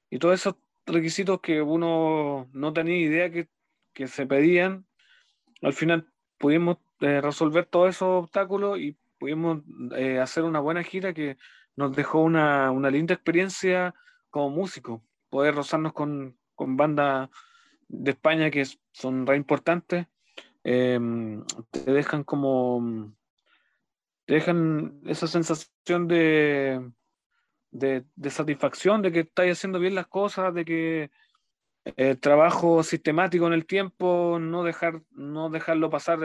y 0.09 0.19
todos 0.19 0.35
esos 0.35 0.55
requisitos 0.85 1.39
que 1.39 1.61
uno 1.61 2.49
no 2.51 2.73
tenía 2.73 2.97
idea 2.97 3.31
que, 3.31 3.47
que 3.93 4.07
se 4.07 4.25
pedían. 4.25 4.85
Al 5.61 5.71
final 5.71 6.11
pudimos 6.37 6.79
eh, 6.99 7.21
resolver 7.21 7.65
todos 7.67 7.91
esos 7.91 8.25
obstáculos 8.25 8.79
y 8.79 8.97
pudimos 9.17 9.63
eh, 9.95 10.19
hacer 10.19 10.43
una 10.43 10.59
buena 10.59 10.83
gira 10.83 11.13
que 11.13 11.37
nos 11.77 11.95
dejó 11.95 12.19
una, 12.19 12.69
una 12.71 12.91
linda 12.91 13.13
experiencia 13.13 13.95
como 14.29 14.49
músicos, 14.49 15.01
poder 15.29 15.55
rozarnos 15.55 15.93
con, 15.93 16.37
con 16.55 16.77
bandas 16.77 17.29
de 17.87 18.11
España 18.11 18.51
que 18.51 18.65
son 18.91 19.25
re 19.25 19.35
importantes, 19.35 20.07
em, 20.63 21.43
te 21.71 21.91
dejan 21.91 22.23
como, 22.23 23.13
te 24.25 24.35
dejan 24.35 25.01
esa 25.05 25.27
sensación 25.27 26.07
de, 26.07 26.91
de, 27.71 28.29
satisfacción, 28.29 29.01
de 29.01 29.11
que 29.11 29.21
estás 29.21 29.47
haciendo 29.47 29.79
bien 29.79 29.95
las 29.95 30.07
cosas, 30.07 30.53
de 30.53 30.65
que 30.65 31.11
el 31.95 32.19
trabajo 32.19 32.83
sistemático 32.83 33.47
en 33.47 33.53
el 33.53 33.65
tiempo, 33.65 34.37
no, 34.39 34.63
dejar, 34.63 35.01
no 35.11 35.49
dejarlo 35.49 35.89
pasar, 35.89 36.19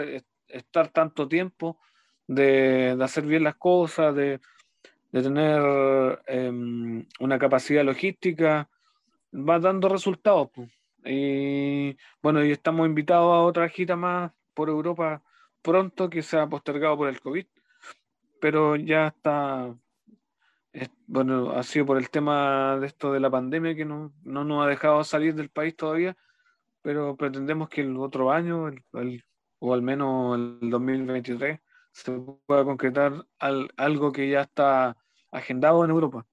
estar 0.48 0.88
tanto 0.88 1.28
tiempo, 1.28 1.78
de, 2.26 2.96
de 2.96 3.04
hacer 3.04 3.24
bien 3.24 3.44
las 3.44 3.56
cosas, 3.56 4.14
de, 4.14 4.40
de 5.12 5.22
tener 5.22 5.62
em, 6.26 7.06
una 7.20 7.38
capacidad 7.38 7.84
logística, 7.84 8.68
va 9.34 9.58
dando 9.58 9.88
resultados. 9.88 10.50
Y 11.04 11.96
bueno, 12.22 12.44
y 12.44 12.52
estamos 12.52 12.86
invitados 12.86 13.34
a 13.34 13.42
otra 13.42 13.68
gira 13.68 13.96
más 13.96 14.32
por 14.54 14.68
Europa 14.68 15.22
pronto, 15.62 16.10
que 16.10 16.22
se 16.22 16.38
ha 16.38 16.46
postergado 16.46 16.96
por 16.96 17.08
el 17.08 17.20
COVID, 17.20 17.46
pero 18.40 18.76
ya 18.76 19.08
está, 19.08 19.74
bueno, 21.06 21.52
ha 21.52 21.62
sido 21.62 21.86
por 21.86 21.96
el 21.98 22.10
tema 22.10 22.78
de 22.78 22.86
esto 22.86 23.12
de 23.12 23.20
la 23.20 23.30
pandemia 23.30 23.74
que 23.74 23.84
no, 23.84 24.12
no 24.22 24.44
nos 24.44 24.64
ha 24.64 24.68
dejado 24.68 25.02
salir 25.04 25.34
del 25.34 25.48
país 25.50 25.74
todavía, 25.76 26.16
pero 26.82 27.16
pretendemos 27.16 27.68
que 27.70 27.80
el 27.80 27.96
otro 27.96 28.30
año, 28.30 28.70
o 29.58 29.74
al 29.74 29.82
menos 29.82 30.36
el 30.36 30.70
2023, 30.70 31.60
se 31.92 32.12
pueda 32.46 32.64
concretar 32.64 33.26
algo 33.38 34.12
que 34.12 34.28
ya 34.28 34.42
está 34.42 34.96
agendado 35.30 35.84
en 35.84 35.90
Europa. 35.90 36.26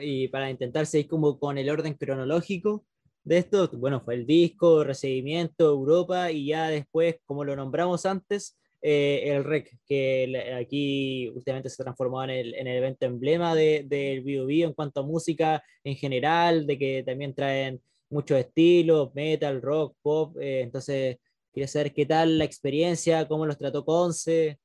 Y 0.00 0.28
para 0.28 0.50
intentar 0.50 0.86
seguir 0.86 1.08
como 1.08 1.38
con 1.38 1.58
el 1.58 1.70
orden 1.70 1.94
cronológico 1.94 2.84
de 3.24 3.38
esto, 3.38 3.68
bueno, 3.74 4.00
fue 4.00 4.14
el 4.14 4.26
disco, 4.26 4.84
recibimiento, 4.84 5.66
Europa 5.66 6.30
y 6.30 6.46
ya 6.46 6.68
después, 6.68 7.16
como 7.26 7.44
lo 7.44 7.56
nombramos 7.56 8.06
antes, 8.06 8.58
eh, 8.80 9.22
el 9.26 9.44
REC, 9.44 9.76
que 9.86 10.54
aquí 10.56 11.28
últimamente 11.34 11.68
se 11.68 11.82
transformó 11.82 12.22
en 12.24 12.30
el, 12.30 12.54
en 12.54 12.66
el 12.68 12.76
evento 12.76 13.06
emblema 13.06 13.54
del 13.54 13.88
de, 13.88 14.20
Bio 14.24 14.46
Bio 14.46 14.68
en 14.68 14.72
cuanto 14.72 15.00
a 15.00 15.02
música 15.02 15.62
en 15.82 15.96
general, 15.96 16.66
de 16.66 16.78
que 16.78 17.02
también 17.02 17.34
traen 17.34 17.80
muchos 18.08 18.38
estilos, 18.38 19.14
metal, 19.14 19.60
rock, 19.60 19.96
pop, 20.00 20.36
eh, 20.40 20.60
entonces 20.60 21.18
quería 21.52 21.68
saber 21.68 21.92
qué 21.92 22.06
tal 22.06 22.38
la 22.38 22.44
experiencia, 22.44 23.26
cómo 23.26 23.46
los 23.46 23.58
trató 23.58 23.84
Conce, 23.84 24.58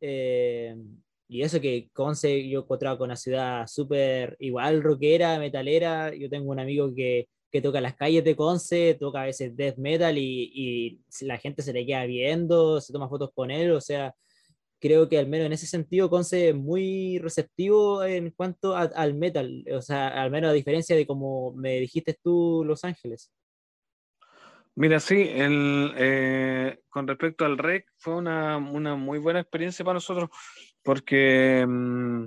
eh, 0.00 0.76
y 1.28 1.42
eso 1.42 1.60
que 1.60 1.88
Conce 1.92 2.48
yo 2.48 2.60
encontraba 2.60 2.98
con 2.98 3.06
una 3.06 3.16
ciudad 3.16 3.66
súper 3.66 4.36
igual 4.38 4.82
rockera, 4.82 5.38
metalera. 5.38 6.14
Yo 6.14 6.28
tengo 6.30 6.50
un 6.50 6.60
amigo 6.60 6.94
que, 6.94 7.28
que, 7.50 7.60
toca 7.60 7.80
las 7.80 7.96
calles 7.96 8.24
de 8.24 8.36
Conce, 8.36 8.94
toca 8.94 9.22
a 9.22 9.26
veces 9.26 9.56
death 9.56 9.76
metal 9.76 10.16
y, 10.18 10.52
y, 10.54 11.00
la 11.26 11.38
gente 11.38 11.62
se 11.62 11.72
le 11.72 11.84
queda 11.86 12.04
viendo, 12.06 12.80
se 12.80 12.92
toma 12.92 13.08
fotos 13.08 13.30
con 13.34 13.50
él. 13.50 13.72
O 13.72 13.80
sea, 13.80 14.14
creo 14.80 15.08
que 15.08 15.18
al 15.18 15.28
menos 15.28 15.46
en 15.46 15.52
ese 15.52 15.66
sentido 15.66 16.10
Conce 16.10 16.50
es 16.50 16.54
muy 16.54 17.18
receptivo 17.18 18.04
en 18.04 18.30
cuanto 18.30 18.76
al 18.76 19.14
metal. 19.14 19.64
O 19.72 19.82
sea, 19.82 20.08
al 20.08 20.30
menos 20.30 20.50
a 20.50 20.54
diferencia 20.54 20.96
de 20.96 21.06
como 21.06 21.52
me 21.54 21.80
dijiste 21.80 22.16
tú, 22.22 22.64
Los 22.64 22.84
Ángeles. 22.84 23.30
Mira, 24.78 25.00
sí, 25.00 25.26
el, 25.32 25.94
eh, 25.96 26.80
con 26.90 27.06
respecto 27.08 27.46
al 27.46 27.56
REC, 27.56 27.86
fue 27.96 28.14
una, 28.14 28.58
una, 28.58 28.94
muy 28.94 29.18
buena 29.18 29.40
experiencia 29.40 29.82
para 29.84 29.94
nosotros 29.94 30.28
porque 30.82 31.64
mm, 31.66 32.26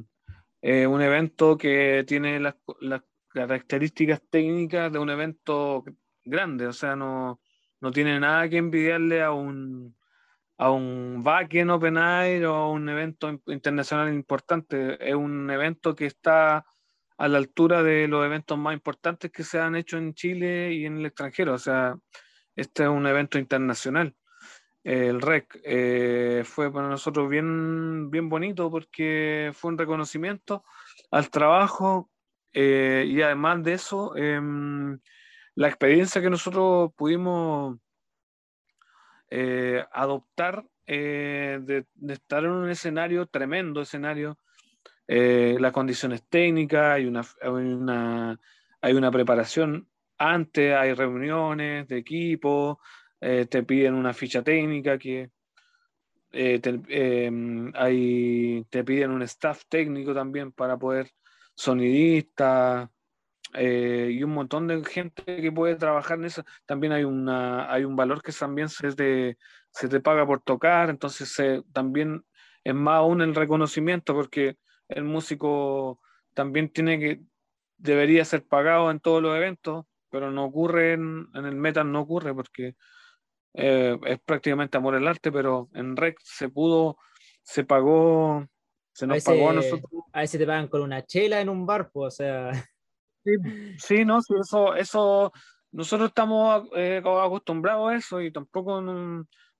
es 0.61 0.87
un 0.87 1.01
evento 1.01 1.57
que 1.57 2.03
tiene 2.07 2.39
las, 2.39 2.55
características 3.29 4.21
técnicas 4.31 4.91
de 4.91 4.97
un 4.97 5.11
evento 5.11 5.85
grande, 6.25 6.65
o 6.65 6.73
sea, 6.73 6.95
no, 6.95 7.39
tiene 7.93 8.19
nada 8.19 8.49
que 8.49 8.57
envidiarle 8.57 9.21
a 9.21 9.31
un, 9.31 9.95
a 10.57 10.71
un 10.71 11.21
Wacken 11.23 11.69
Open 11.69 11.97
Air 11.97 12.47
o 12.47 12.55
a 12.55 12.71
un 12.71 12.89
evento 12.89 13.39
internacional 13.45 14.11
importante. 14.11 14.97
Es 15.07 15.13
un 15.13 15.51
evento 15.51 15.95
que 15.95 16.07
está 16.07 16.65
a 17.17 17.27
la 17.27 17.37
altura 17.37 17.83
de 17.83 18.07
los 18.07 18.25
eventos 18.25 18.57
más 18.57 18.73
importantes 18.73 19.31
que 19.31 19.43
se 19.43 19.59
han 19.59 19.75
hecho 19.75 19.97
en 19.97 20.15
Chile 20.15 20.73
y 20.73 20.85
en 20.85 20.97
el 20.97 21.05
extranjero. 21.05 21.53
O 21.53 21.59
sea, 21.59 21.95
este 22.59 22.83
es 22.83 22.89
un 22.89 23.07
evento 23.07 23.39
internacional. 23.39 24.15
El 24.83 25.21
REC 25.21 25.59
eh, 25.63 26.43
fue 26.45 26.71
para 26.71 26.87
nosotros 26.87 27.29
bien, 27.29 28.09
bien 28.09 28.29
bonito 28.29 28.71
porque 28.71 29.51
fue 29.53 29.71
un 29.71 29.77
reconocimiento 29.77 30.63
al 31.11 31.29
trabajo 31.29 32.09
eh, 32.53 33.05
y 33.07 33.21
además 33.21 33.63
de 33.63 33.73
eso, 33.73 34.15
em, 34.15 34.99
la 35.55 35.67
experiencia 35.67 36.21
que 36.21 36.29
nosotros 36.29 36.91
pudimos 36.95 37.77
eh, 39.29 39.85
adoptar 39.91 40.65
de, 40.87 41.85
estar 42.07 42.43
en 42.45 42.51
un 42.51 42.69
escenario, 42.69 43.27
tremendo 43.27 43.81
escenario, 43.81 44.39
las 45.07 45.71
condiciones 45.71 46.23
técnicas, 46.27 46.95
hay 46.95 47.05
una, 47.05 47.21
hay 47.41 47.49
una, 47.51 48.39
hay 48.81 48.93
una 48.93 49.11
preparación 49.11 49.88
antes, 50.19 50.75
hay 50.75 50.93
reuniones 50.93 51.87
de 51.87 51.97
equipo, 51.97 52.79
eh, 53.21 53.45
te 53.49 53.63
piden 53.63 53.95
una 53.95 54.13
ficha 54.13 54.43
técnica 54.43 54.97
que 54.97 55.31
eh, 56.31 56.59
te, 56.59 56.79
em, 56.89 57.71
te 58.69 58.83
piden 58.83 59.11
un 59.11 59.23
staff 59.23 59.63
técnico 59.67 60.13
también 60.13 60.51
para 60.51 60.77
poder 60.77 61.09
sonidista 61.55 62.91
eh, 63.53 64.09
y 64.13 64.23
un 64.23 64.31
montón 64.31 64.67
de 64.67 64.83
gente 64.85 65.23
que 65.23 65.51
puede 65.51 65.75
trabajar 65.75 66.19
en 66.19 66.25
eso. 66.25 66.43
También 66.65 66.93
hay, 66.93 67.03
una, 67.03 67.71
hay 67.71 67.83
un 67.85 67.95
valor 67.95 68.21
que 68.21 68.31
también 68.31 68.69
se 68.69 68.91
te, 68.93 69.37
se 69.71 69.87
te 69.89 69.99
paga 70.01 70.25
por 70.27 70.41
tocar, 70.41 70.89
entonces 70.89 71.63
también 71.73 72.23
es 72.63 72.75
más 72.75 72.97
aún 72.97 73.21
el 73.21 73.35
reconocimiento 73.35 74.13
porque 74.13 74.57
el 74.89 75.03
músico 75.03 76.01
también 76.33 76.69
tiene 76.69 76.99
que, 76.99 77.21
debería 77.77 78.25
ser 78.25 78.45
pagado 78.45 78.91
en 78.91 78.99
todos 78.99 79.21
los 79.21 79.35
eventos, 79.35 79.85
pero 80.09 80.31
no 80.31 80.45
ocurre 80.45 80.93
en, 80.93 81.27
en 81.33 81.45
el 81.45 81.55
metal, 81.55 81.91
no 81.91 82.01
ocurre 82.01 82.33
porque 82.33 82.75
eh, 83.53 83.97
es 84.05 84.19
prácticamente 84.19 84.77
amor 84.77 84.95
al 84.95 85.07
arte, 85.07 85.31
pero 85.31 85.69
en 85.73 85.95
REC 85.95 86.17
se 86.23 86.49
pudo, 86.49 86.97
se 87.41 87.63
pagó, 87.63 88.45
se 88.93 89.07
nos 89.07 89.23
pagó 89.23 89.49
a 89.49 89.53
nosotros. 89.53 90.03
A 90.13 90.21
veces 90.21 90.39
te 90.39 90.45
pagan 90.45 90.67
con 90.67 90.81
una 90.81 91.05
chela 91.05 91.41
en 91.41 91.49
un 91.49 91.65
bar, 91.65 91.89
pues, 91.91 92.13
o 92.13 92.17
sea. 92.17 92.51
Sí, 93.77 94.05
no, 94.05 94.19
eso, 94.19 94.75
eso, 94.75 95.31
nosotros 95.71 96.09
estamos 96.09 96.67
eh, 96.75 97.01
acostumbrados 97.03 97.91
a 97.91 97.95
eso 97.95 98.21
y 98.21 98.31
tampoco, 98.31 98.81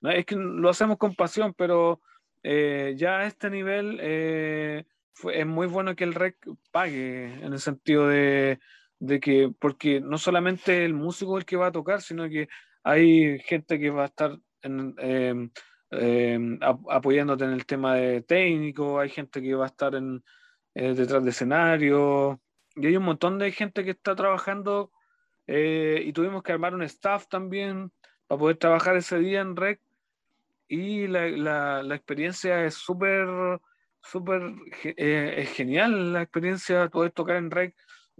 es 0.04 0.26
que 0.26 0.36
lo 0.36 0.70
hacemos 0.70 0.98
con 0.98 1.14
pasión, 1.14 1.54
pero 1.56 2.02
eh, 2.42 2.96
ya 2.98 3.20
a 3.20 3.26
este 3.28 3.50
nivel 3.50 4.00
es 4.00 5.46
muy 5.46 5.68
bueno 5.68 5.96
que 5.96 6.06
el 6.06 6.16
REC 6.16 6.38
pague, 6.72 7.26
en 7.26 7.54
el 7.54 7.60
sentido 7.60 8.08
de, 8.08 8.60
de 9.00 9.20
que, 9.20 9.52
porque 9.60 10.02
no 10.02 10.18
solamente 10.18 10.86
el 10.86 10.94
músico 10.94 11.38
es 11.38 11.42
el 11.42 11.46
que 11.46 11.58
va 11.58 11.68
a 11.68 11.72
tocar, 11.72 12.02
sino 12.02 12.28
que 12.30 12.50
hay 12.84 13.40
gente 13.40 13.80
que 13.80 13.90
va 13.90 14.04
a 14.04 14.08
estar 14.08 14.38
em, 14.62 14.94
em, 15.92 16.60
apoyándote 16.90 17.46
en 17.46 17.52
el 17.52 17.66
tema 17.66 17.96
de 17.96 18.22
técnico, 18.22 19.00
hay 19.00 19.10
gente 19.10 19.42
que 19.42 19.56
va 19.56 19.66
a 19.66 19.68
estar 19.68 19.96
en, 19.96 20.24
eh, 20.76 20.94
detrás 20.94 21.24
de 21.24 21.30
escenario, 21.32 22.40
y 22.76 22.88
hay 22.88 22.98
un 22.98 23.04
montón 23.04 23.40
de 23.40 23.52
gente 23.52 23.84
que 23.84 23.92
está 23.92 24.16
trabajando 24.16 24.92
eh, 25.48 26.04
y 26.06 26.14
tuvimos 26.14 26.44
que 26.44 26.52
armar 26.52 26.76
un 26.76 26.84
staff 26.84 27.28
también 27.28 27.92
para 28.28 28.40
poder 28.40 28.58
trabajar 28.58 28.96
ese 28.96 29.18
día 29.20 29.42
en 29.42 29.56
REC 29.56 29.82
y 30.68 31.08
la, 31.08 31.82
la, 31.82 31.96
experiencia 31.96 32.64
es 32.64 32.76
súper, 32.76 33.60
súper 34.02 34.54
eh, 34.84 35.36
es 35.38 35.50
genial 35.50 36.14
la 36.14 36.22
experiencia 36.22 36.82
de 36.82 36.90
poder 36.90 37.12
tocar 37.12 37.38
en 37.38 37.50
REC, 37.50 37.76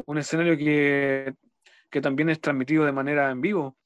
un 0.06 0.18
escenario 0.18 0.58
que, 0.58 1.34
que 1.90 2.02
también 2.02 2.30
es 2.30 2.40
transmitido 2.40 2.86
de 2.86 2.92
manera 2.92 3.32
en 3.32 3.42
vivo. 3.42 3.78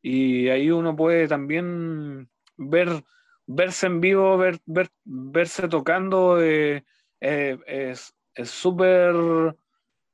Y 0.00 0.48
ahí 0.48 0.70
uno 0.70 0.96
puede 0.96 1.28
también 1.28 2.28
ver, 2.56 3.04
verse 3.46 3.86
en 3.86 4.00
vivo, 4.00 4.36
ver, 4.36 4.60
verse 5.04 5.68
tocando, 5.68 6.42
eh, 6.42 6.84
eh, 7.20 7.58
es 8.34 8.50
súper 8.50 9.14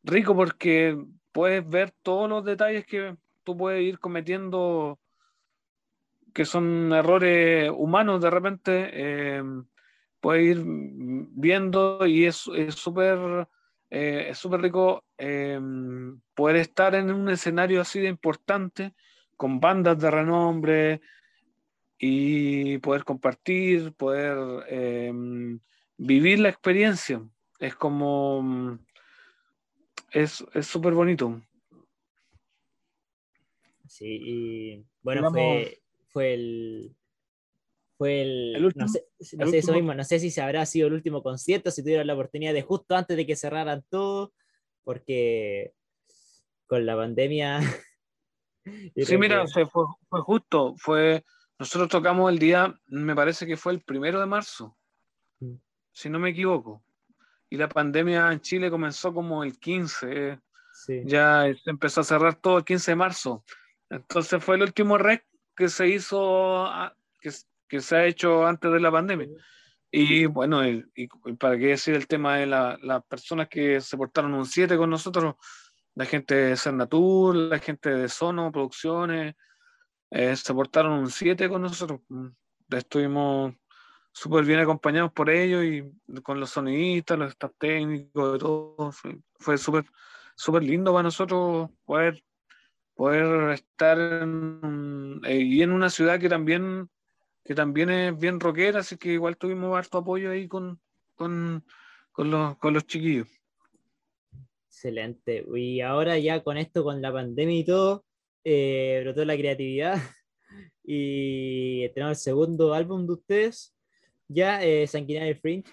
rico 0.03 0.35
porque 0.35 0.99
puedes 1.33 1.69
ver 1.69 1.93
todos 2.03 2.29
los 2.29 2.45
detalles 2.45 2.85
que 2.85 3.17
tú 3.45 3.57
puedes 3.57 3.83
ir 3.83 3.99
cometiendo, 3.99 4.99
que 6.35 6.45
son 6.45 6.93
errores 6.93 7.71
humanos 7.75 8.21
de 8.21 8.31
repente, 8.31 8.91
eh, 8.93 9.43
puedes 10.21 10.57
ir 10.57 10.63
viendo 10.67 12.05
y 12.07 12.27
es 12.27 12.37
súper 12.37 13.49
es 13.91 14.39
súper 14.39 14.61
rico 14.61 15.05
poder 16.35 16.57
estar 16.57 16.95
en 16.95 17.11
un 17.11 17.29
escenario 17.31 17.81
así 17.81 18.01
de 18.01 18.09
importante 18.09 18.95
con 19.37 19.61
bandas 19.61 19.99
de 19.99 20.11
renombre 20.11 21.01
y 21.99 22.79
poder 22.79 23.05
compartir, 23.05 23.93
poder 23.93 24.65
em, 24.69 25.59
vivir 25.97 26.41
la 26.41 26.49
experiencia. 26.49 27.23
Es 27.59 27.75
como, 27.75 28.79
es 30.13 30.45
súper 30.63 30.93
bonito. 30.93 31.41
Sí, 33.89 34.21
y 34.23 34.87
bueno, 35.03 35.31
fue, 35.31 35.83
fue 36.09 36.35
el. 36.35 36.95
Fue 37.99 38.23
el. 38.23 38.73
no 38.77 38.87
sé, 38.89 39.05
eso 39.19 39.73
mismo, 39.73 39.93
no 39.93 40.05
sé 40.05 40.21
si 40.21 40.31
se 40.31 40.41
habrá 40.41 40.65
sido 40.65 40.87
el 40.87 40.93
último 40.93 41.21
concierto, 41.21 41.73
si 41.73 41.83
tuvieron 41.83 42.07
la 42.07 42.15
oportunidad 42.15 42.55
de 42.55 42.63
justo 42.63 42.95
antes 42.95 43.17
de 43.17 43.27
que 43.27 43.35
cerraran 43.35 43.85
todo, 43.91 44.33
porque 44.85 45.73
con 46.69 46.87
la 46.87 46.95
pandemia. 46.95 47.59
sí, 48.97 49.19
mira, 49.19 49.45
fue, 49.49 49.67
fue, 49.67 50.21
justo, 50.21 50.77
fue. 50.77 51.25
Nosotros 51.59 51.89
tocamos 51.89 52.31
el 52.31 52.39
día, 52.39 52.73
me 52.87 53.17
parece 53.17 53.45
que 53.45 53.57
fue 53.57 53.73
el 53.73 53.81
primero 53.81 54.21
de 54.21 54.27
marzo, 54.27 54.79
mm. 55.41 55.55
si 55.91 56.09
no 56.09 56.21
me 56.21 56.31
equivoco. 56.31 56.85
Y 57.51 57.57
la 57.57 57.69
pandemia 57.69 58.31
en 58.31 58.41
Chile 58.41 58.71
comenzó 58.71 59.13
como 59.13 59.43
el 59.43 59.59
15, 59.59 60.39
ya 61.05 61.53
se 61.65 61.71
empezó 61.71 62.03
a 62.03 62.05
cerrar 62.05 62.37
todo 62.37 62.59
el 62.59 62.65
15 62.65 62.93
de 62.93 62.97
marzo. 62.97 63.45
Entonces 63.91 64.45
fue 64.45 64.55
el 64.55 64.63
último 64.63 64.99
rec 64.99 65.25
que 65.57 65.69
se 65.69 65.89
hizo, 65.89 66.71
que, 67.21 67.33
que 67.69 67.81
se 67.81 67.97
ha 67.97 68.07
hecho 68.07 68.47
antes 68.47 68.73
de 68.73 68.81
la 68.81 68.91
pandemia. 68.91 69.29
Y 69.91 70.27
bueno, 70.27 70.67
y, 70.67 70.85
para 71.39 71.57
qué 71.59 71.69
decir 71.69 71.95
el 71.95 72.07
tema 72.07 72.37
de 72.37 72.47
las 72.47 73.05
personas 73.09 73.49
que 73.49 73.81
se 73.81 73.97
portaron 73.97 74.35
un 74.35 74.47
7 74.47 74.77
con 74.77 74.91
nosotros, 74.91 75.37
la 75.95 76.05
gente 76.05 76.35
de 76.35 76.57
Cernatur, 76.57 77.35
la 77.35 77.59
gente 77.59 77.91
de 77.91 78.09
Sono 78.09 78.53
Producciones, 78.53 79.35
eh, 80.11 80.37
se 80.37 80.55
portaron 80.55 80.93
un 80.93 81.11
7 81.11 81.49
con 81.49 81.63
nosotros. 81.63 82.01
Estuvimos 82.71 83.55
súper 84.13 84.45
bien 84.45 84.61
acompañados 84.61 85.13
por 85.13 85.31
ellos 85.31 85.65
y 85.65 86.23
con 86.23 86.41
los 86.41 86.51
sonidistas, 86.51 87.19
los 87.19 87.31
staff 87.31 87.53
técnicos, 87.59 88.33
de 88.35 88.39
todo. 88.39 88.93
Fue, 88.93 89.19
fue 89.39 89.59
súper 89.59 89.85
súper 90.39 90.63
lindo 90.63 90.93
para 90.93 91.03
nosotros 91.03 91.69
poder, 91.85 92.23
poder 92.95 93.51
estar 93.51 93.99
en, 93.99 95.21
eh, 95.25 95.41
y 95.41 95.63
en 95.63 95.73
una 95.73 95.91
ciudad 95.91 96.21
que 96.21 96.29
también, 96.29 96.89
que 97.49 97.55
también 97.55 97.89
es 97.89 98.19
bien 98.19 98.39
rockera, 98.39 98.81
así 98.81 98.99
que 98.99 99.15
igual 99.15 99.39
tuvimos 99.39 99.75
harto 99.75 99.97
apoyo 99.97 100.31
ahí 100.31 100.47
con, 100.47 100.79
con, 101.15 101.65
con, 102.13 102.31
los, 102.31 102.59
con 102.59 102.75
los 102.75 102.87
chiquillos. 102.87 103.27
Excelente. 104.67 105.47
Y 105.57 105.81
ahora 105.81 106.19
ya 106.19 106.45
con 106.45 106.59
esto, 106.59 106.85
con 106.85 107.01
la 107.01 107.11
pandemia 107.11 107.59
y 107.59 107.65
todo, 107.65 108.05
eh, 108.45 109.01
brotó 109.03 109.25
la 109.25 109.35
creatividad 109.35 109.97
y 110.85 111.89
tenemos 111.95 112.19
el 112.19 112.23
segundo 112.23 112.75
álbum 112.75 113.07
de 113.07 113.15
ustedes, 113.15 113.75
ya 114.29 114.63
eh, 114.63 114.87
Sanguinario 114.87 115.35
Fringe, 115.37 115.71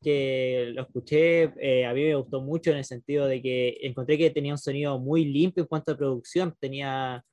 que 0.00 0.70
lo 0.72 0.82
escuché, 0.82 1.52
eh, 1.60 1.84
a 1.84 1.94
mí 1.94 2.04
me 2.04 2.14
gustó 2.14 2.40
mucho 2.42 2.70
en 2.70 2.76
el 2.76 2.84
sentido 2.84 3.26
de 3.26 3.42
que 3.42 3.76
encontré 3.82 4.16
que 4.16 4.30
tenía 4.30 4.52
un 4.52 4.58
sonido 4.58 5.00
muy 5.00 5.24
limpio 5.24 5.64
en 5.64 5.66
cuanto 5.66 5.90
a 5.90 5.96
producción, 5.96 6.54
tenía, 6.60 7.24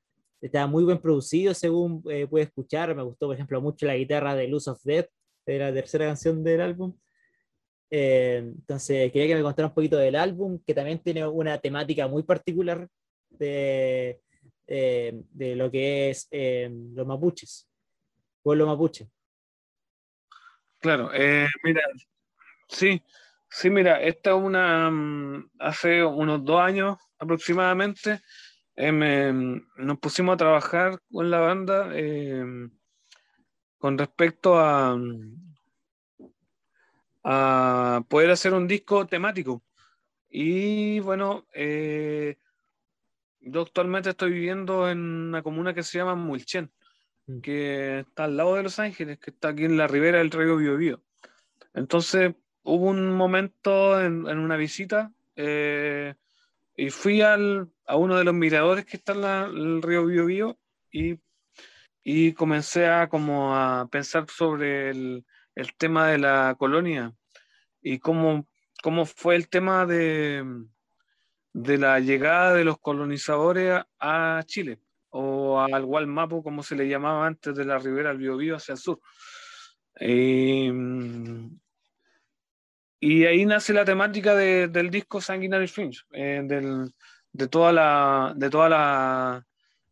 estaba 0.45 0.67
muy 0.67 0.85
bien 0.85 0.99
producido 0.99 1.53
según 1.53 2.03
eh, 2.09 2.27
pude 2.27 2.43
escuchar, 2.43 2.95
me 2.95 3.03
gustó 3.03 3.27
por 3.27 3.35
ejemplo 3.35 3.61
mucho 3.61 3.85
la 3.85 3.95
guitarra 3.95 4.35
de 4.35 4.47
Luz 4.47 4.67
of 4.67 4.81
Death, 4.83 5.09
de 5.45 5.59
la 5.59 5.73
tercera 5.73 6.05
canción 6.05 6.43
del 6.43 6.61
álbum. 6.61 6.97
Eh, 7.89 8.37
entonces 8.37 9.11
quería 9.11 9.27
que 9.27 9.35
me 9.35 9.43
contara 9.43 9.67
un 9.67 9.73
poquito 9.73 9.97
del 9.97 10.15
álbum, 10.15 10.59
que 10.65 10.73
también 10.73 10.99
tiene 10.99 11.25
una 11.27 11.57
temática 11.59 12.07
muy 12.07 12.23
particular 12.23 12.87
de, 13.29 14.21
de 14.67 15.55
lo 15.55 15.69
que 15.69 16.09
es 16.09 16.27
los 16.31 17.05
mapuches, 17.05 17.67
pueblo 18.41 18.65
mapuche. 18.65 19.07
Claro, 20.79 21.09
mira, 21.63 21.81
Sí, 22.67 23.01
sí, 23.49 23.69
mira, 23.69 24.01
esta 24.01 24.31
es 24.31 24.35
una, 24.35 24.89
mm, 24.89 25.51
hace 25.59 26.03
unos 26.03 26.43
dos 26.43 26.59
años 26.59 26.97
aproximadamente, 27.19 28.21
em, 28.75 29.65
nos 29.77 29.99
pusimos 29.99 30.33
a 30.33 30.37
trabajar 30.37 30.99
con 31.11 31.29
la 31.29 31.39
banda 31.39 31.89
em, 31.97 32.71
con 33.77 33.97
respecto 33.97 34.57
a, 34.59 34.97
a 37.23 38.03
poder 38.07 38.29
hacer 38.31 38.53
un 38.53 38.67
disco 38.67 39.05
temático. 39.07 39.63
Y 40.29 40.99
bueno, 40.99 41.47
eh, 41.53 42.37
yo 43.39 43.61
actualmente 43.61 44.09
estoy 44.09 44.31
viviendo 44.31 44.89
en 44.89 44.99
una 44.99 45.41
comuna 45.41 45.73
que 45.73 45.83
se 45.83 45.97
llama 45.97 46.15
Mulchen, 46.15 46.71
mm. 47.27 47.39
que 47.39 47.99
está 47.99 48.25
al 48.25 48.37
lado 48.37 48.55
de 48.55 48.63
Los 48.63 48.79
Ángeles, 48.79 49.17
que 49.19 49.31
está 49.31 49.49
aquí 49.49 49.65
en 49.65 49.77
la 49.77 49.87
ribera 49.87 50.19
del 50.19 50.31
río 50.31 50.57
Biobío. 50.57 51.01
Entonces, 51.73 52.33
hubo 52.63 52.85
un 52.89 53.11
momento 53.11 54.01
en, 54.01 54.25
una 54.25 54.57
visita 54.57 55.11
eh, 55.35 56.15
y 56.75 56.89
fui 56.89 57.21
al, 57.21 57.69
a 57.85 57.95
uno 57.95 58.17
de 58.17 58.23
los 58.23 58.33
miradores 58.33 58.85
que 58.85 58.97
está 58.97 59.13
en 59.13 59.57
el 59.57 59.81
río 59.81 60.05
Biobío 60.05 60.57
y, 60.91 61.19
y 62.03 62.33
comencé 62.33 62.87
a 62.87 63.07
como 63.09 63.55
a 63.55 63.87
pensar 63.91 64.25
sobre 64.29 64.89
el, 64.89 65.25
el 65.55 65.73
tema 65.75 66.07
de 66.07 66.17
la 66.17 66.55
colonia 66.57 67.13
y 67.81 67.99
cómo, 67.99 68.47
cómo 68.81 69.05
fue 69.05 69.35
el 69.35 69.47
tema 69.47 69.85
de, 69.85 70.43
de 71.53 71.77
la 71.77 71.99
llegada 71.99 72.53
de 72.53 72.65
los 72.65 72.79
colonizadores 72.79 73.81
a, 73.99 74.43
Chile 74.45 74.79
o 75.09 75.61
al 75.61 75.85
Gualmapo, 75.85 76.43
como 76.43 76.63
se 76.63 76.75
le 76.75 76.89
llamaba 76.89 77.25
antes 77.25 77.55
de 77.55 77.63
la 77.63 77.77
ribera 77.77 78.09
del 78.09 78.17
Biobío 78.17 78.57
hacia 78.57 78.73
el 78.73 78.77
sur. 78.77 78.99
Y, 80.01 80.69
y 82.99 83.25
ahí 83.25 83.45
nace 83.45 83.71
la 83.71 83.85
temática 83.85 84.35
del 84.35 84.89
disco 84.89 85.21
Sanguinary 85.21 85.67
Fringe, 85.67 86.01
eh, 86.11 86.43
de, 87.35 87.47
toda 87.49 87.73
la, 87.73 88.33
de, 88.35 88.49
toda 88.49 88.69
la, 88.69 89.45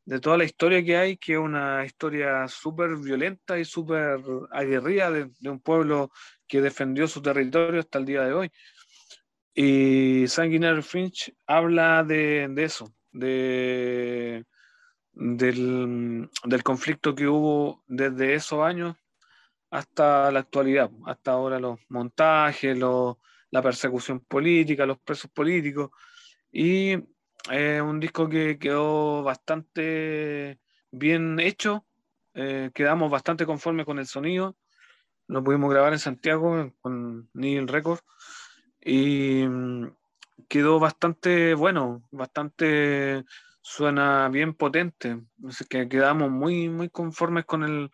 de 0.06 0.20
toda 0.22 0.38
la 0.38 0.46
historia 0.46 0.84
que 0.84 0.96
hay, 0.96 1.18
que 1.18 1.34
es 1.34 1.40
una 1.40 1.86
historia 1.86 2.48
súper 2.48 2.96
violenta 2.96 3.60
y 3.60 3.66
súper 3.66 4.22
aguerrida 4.52 5.12
de, 5.12 5.50
un 5.50 5.60
pueblo 5.60 6.10
que 6.48 6.62
defendió 6.62 7.06
su 7.06 7.22
territorio 7.22 7.82
hasta 7.82 8.00
el 8.00 8.06
día 8.06 8.24
de 8.24 8.34
hoy. 8.34 8.52
Y 9.54 10.26
Sanguinary 10.28 10.82
Fringe 10.82 11.36
habla 11.46 12.04
de, 12.04 12.50
eso, 12.58 12.94
de, 13.12 14.46
del, 15.12 16.30
del 16.46 16.64
conflicto 16.64 17.14
que 17.14 17.28
hubo 17.28 17.84
desde 17.88 18.36
esos 18.36 18.62
años 18.64 18.96
hasta 19.70 20.32
la 20.32 20.40
actualidad, 20.40 20.90
hasta 21.06 21.32
ahora 21.32 21.60
los 21.60 21.80
montajes, 21.90 22.78
la 22.78 23.62
persecución 23.62 24.22
política, 24.22 24.86
los 24.86 25.00
presos 25.00 25.30
políticos. 25.30 25.92
Y 26.52 27.13
es 27.52 27.82
un 27.82 28.00
disco 28.00 28.30
que 28.30 28.58
quedó 28.58 29.24
bastante 29.24 30.60
bien 30.92 31.40
hecho, 31.40 31.86
eh, 32.34 32.72
quedamos 32.74 33.12
bastante 33.12 33.46
conformes 33.46 33.86
con 33.86 34.00
el 34.00 34.08
sonido. 34.08 34.56
Lo 35.28 35.44
pudimos 35.44 35.72
grabar 35.72 35.94
en 35.94 36.00
Santiago 36.00 36.74
con 36.82 37.30
Neil 37.34 37.68
Record 37.68 38.00
y 38.82 39.44
mm, 39.48 39.88
quedó 40.48 40.80
bastante 40.80 41.54
bueno, 41.54 42.04
bastante 42.12 43.24
suena 43.62 44.30
bien 44.30 44.54
potente. 44.54 45.22
Así 45.48 45.66
que 45.66 45.88
quedamos 45.88 46.30
muy, 46.30 46.70
muy 46.70 46.90
conformes 46.90 47.46
con 47.46 47.64
el, 47.64 47.92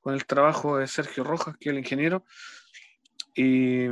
con 0.00 0.14
el 0.14 0.26
trabajo 0.26 0.76
de 0.76 0.86
Sergio 0.86 1.24
Rojas, 1.24 1.56
que 1.58 1.70
es 1.70 1.72
el 1.72 1.78
ingeniero. 1.78 2.24
Y, 3.34 3.86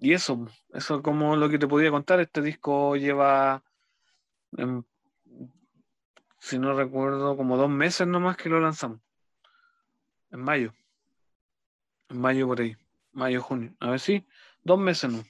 eso, 0.00 0.46
eso 0.72 0.96
es 0.96 1.02
como 1.02 1.36
lo 1.36 1.48
que 1.48 1.58
te 1.58 1.66
podía 1.66 1.90
contar. 1.90 2.20
Este 2.20 2.40
disco 2.42 2.96
lleva, 2.96 3.62
si 6.38 6.58
no 6.58 6.74
recuerdo, 6.74 7.36
como 7.36 7.56
dos 7.56 7.70
meses 7.70 8.06
nomás 8.06 8.36
que 8.36 8.48
lo 8.48 8.60
lanzamos. 8.60 9.00
En 10.30 10.40
mayo. 10.40 10.72
En 12.08 12.20
mayo 12.20 12.46
por 12.46 12.60
ahí. 12.60 12.76
Mayo, 13.12 13.42
junio. 13.42 13.74
A 13.80 13.90
ver 13.90 14.00
si, 14.00 14.26
dos 14.62 14.78
meses 14.78 15.10
no. 15.10 15.24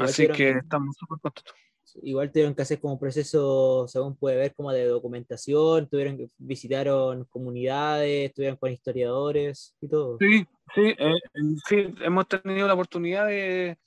Así 0.00 0.28
que 0.28 0.50
estamos 0.50 0.96
súper 0.96 1.18
contentos 1.20 1.54
igual 2.00 2.30
tuvieron 2.30 2.54
que 2.54 2.62
hacer 2.62 2.80
como 2.80 2.98
proceso, 2.98 3.86
según 3.88 4.16
puede 4.16 4.36
ver, 4.36 4.54
como 4.54 4.72
de 4.72 4.86
documentación, 4.86 5.88
tuvieron 5.88 6.16
que 6.16 6.28
visitaron 6.38 7.24
comunidades, 7.26 8.28
estuvieron 8.28 8.56
con 8.56 8.72
historiadores 8.72 9.74
y 9.80 9.88
todo. 9.88 10.16
Sí, 10.18 10.46
sí, 10.74 10.94
eh, 10.98 11.20
sí 11.68 11.94
hemos 12.00 12.28
tenido 12.28 12.66
la 12.66 12.74
oportunidad 12.74 13.26
de, 13.26 13.78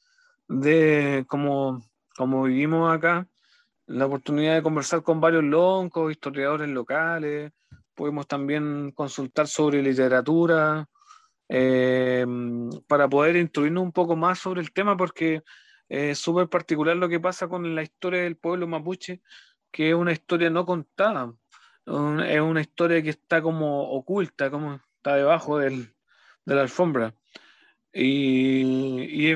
de 0.47 1.25
como, 1.27 1.81
como 2.15 2.43
vivimos 2.43 2.93
acá, 2.93 3.27
la 3.87 4.05
oportunidad 4.05 4.55
de 4.55 4.63
conversar 4.63 5.03
con 5.03 5.21
varios 5.21 5.43
loncos, 5.43 6.11
historiadores 6.11 6.69
locales, 6.69 7.51
pudimos 7.93 8.27
también 8.27 8.91
consultar 8.91 9.47
sobre 9.47 9.81
literatura, 9.81 10.87
eh, 11.47 12.25
para 12.87 13.07
poder 13.07 13.35
instruirnos 13.35 13.83
un 13.83 13.91
poco 13.91 14.15
más 14.15 14.39
sobre 14.39 14.61
el 14.61 14.71
tema, 14.71 14.97
porque 14.97 15.43
es 15.87 16.17
súper 16.17 16.49
particular 16.49 16.97
lo 16.97 17.07
que 17.09 17.19
pasa 17.19 17.47
con 17.47 17.75
la 17.75 17.83
historia 17.83 18.23
del 18.23 18.37
pueblo 18.37 18.67
mapuche, 18.67 19.21
que 19.71 19.89
es 19.89 19.95
una 19.95 20.11
historia 20.11 20.49
no 20.49 20.65
contada, 20.65 21.33
es 21.85 22.41
una 22.41 22.61
historia 22.61 23.01
que 23.03 23.11
está 23.11 23.41
como 23.41 23.91
oculta, 23.91 24.49
como 24.49 24.81
está 24.97 25.15
debajo 25.15 25.59
del, 25.59 25.93
de 26.45 26.55
la 26.55 26.61
alfombra. 26.61 27.13
Y, 27.93 29.35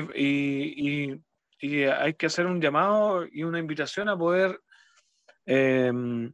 hay 1.62 2.14
que 2.14 2.26
hacer 2.26 2.46
un 2.46 2.60
llamado 2.60 3.26
y 3.30 3.42
una 3.42 3.58
invitación 3.58 4.08
a 4.08 4.16
poder 4.16 4.60
em, 5.46 6.32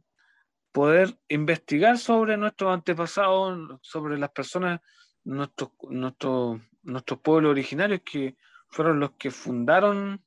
poder 0.77 1.17
investigar 1.29 1.97
sobre 1.97 2.37
nuestros 2.37 2.71
antepasados, 2.71 3.79
sobre 3.81 4.15
las 4.19 4.29
personas, 4.29 4.79
nuestros, 5.23 5.71
nuestros, 5.89 6.61
nuestros 6.83 7.19
pueblos 7.19 7.49
originarios 7.49 8.01
que 8.05 8.35
fueron 8.69 8.99
los 8.99 9.13
que 9.13 9.31
fundaron 9.31 10.23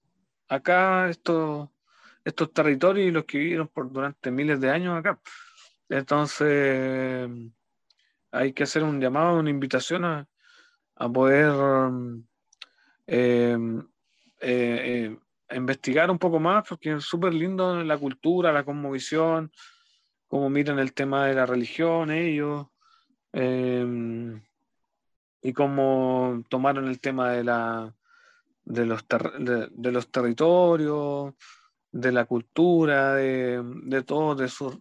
acá 0.48 1.08
estos, 1.08 1.68
estos 2.24 2.52
territorios 2.52 3.06
y 3.06 3.12
los 3.12 3.26
que 3.26 3.38
vivieron 3.38 3.68
por, 3.68 3.92
durante 3.92 4.32
miles 4.32 4.60
de 4.60 4.70
años 4.70 4.98
acá. 4.98 5.20
Entonces, 5.88 7.30
hay 8.32 8.52
que 8.52 8.64
hacer 8.64 8.82
un 8.82 9.00
llamado, 9.00 9.38
una 9.38 9.50
invitación 9.50 10.04
a, 10.04 10.26
poder 11.12 11.54
eh, 13.06 13.56
eh, 14.40 15.16
eh, 15.50 15.56
investigar 15.56 16.10
un 16.10 16.18
poco 16.18 16.40
más, 16.40 16.68
porque 16.68 16.92
es 16.94 17.04
súper 17.04 17.34
lindo 17.34 17.82
la 17.82 17.98
cultura, 17.98 18.52
la 18.52 18.64
cosmovisión, 18.64 19.52
cómo 20.28 20.50
miran 20.50 20.78
el 20.78 20.92
tema 20.92 21.26
de 21.26 21.34
la 21.34 21.46
religión 21.46 22.10
ellos, 22.10 22.66
y 25.42 25.52
cómo 25.52 26.42
tomaron 26.48 26.88
el 26.88 27.00
tema 27.00 27.30
de, 27.32 27.44
la, 27.44 27.94
de, 28.64 28.86
los, 28.86 29.06
territorios, 30.10 31.34
de 31.92 32.12
la 32.12 32.24
cultura, 32.24 33.14
de, 33.14 33.62
de 33.84 34.02
todo, 34.02 34.46
sus, 34.48 34.78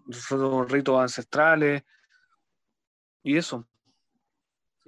ritos 0.70 1.00
ancestrales 1.00 1.84
y 3.24 3.38
eso. 3.38 3.69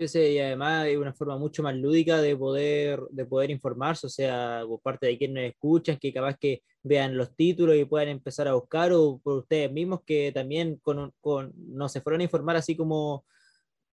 Y 0.01 0.39
además 0.39 0.85
hay 0.85 0.95
una 0.95 1.13
forma 1.13 1.37
mucho 1.37 1.61
más 1.63 1.75
lúdica 1.75 2.21
de 2.21 2.35
poder, 2.35 3.01
de 3.11 3.25
poder 3.25 3.51
informarse, 3.51 4.07
o 4.07 4.09
sea, 4.09 4.63
por 4.67 4.81
parte 4.81 5.07
de 5.07 5.17
quienes 5.17 5.51
escuchan, 5.51 5.97
que 5.97 6.11
capaz 6.11 6.37
que 6.37 6.63
vean 6.83 7.15
los 7.15 7.35
títulos 7.35 7.75
y 7.75 7.85
puedan 7.85 8.09
empezar 8.09 8.47
a 8.47 8.53
buscar, 8.53 8.91
o 8.93 9.19
por 9.23 9.37
ustedes 9.39 9.71
mismos 9.71 10.01
que 10.05 10.31
también 10.31 10.77
con, 10.77 11.13
con, 11.21 11.53
no 11.55 11.87
se 11.87 12.01
fueron 12.01 12.21
a 12.21 12.23
informar 12.23 12.55
así 12.55 12.75
como 12.75 13.25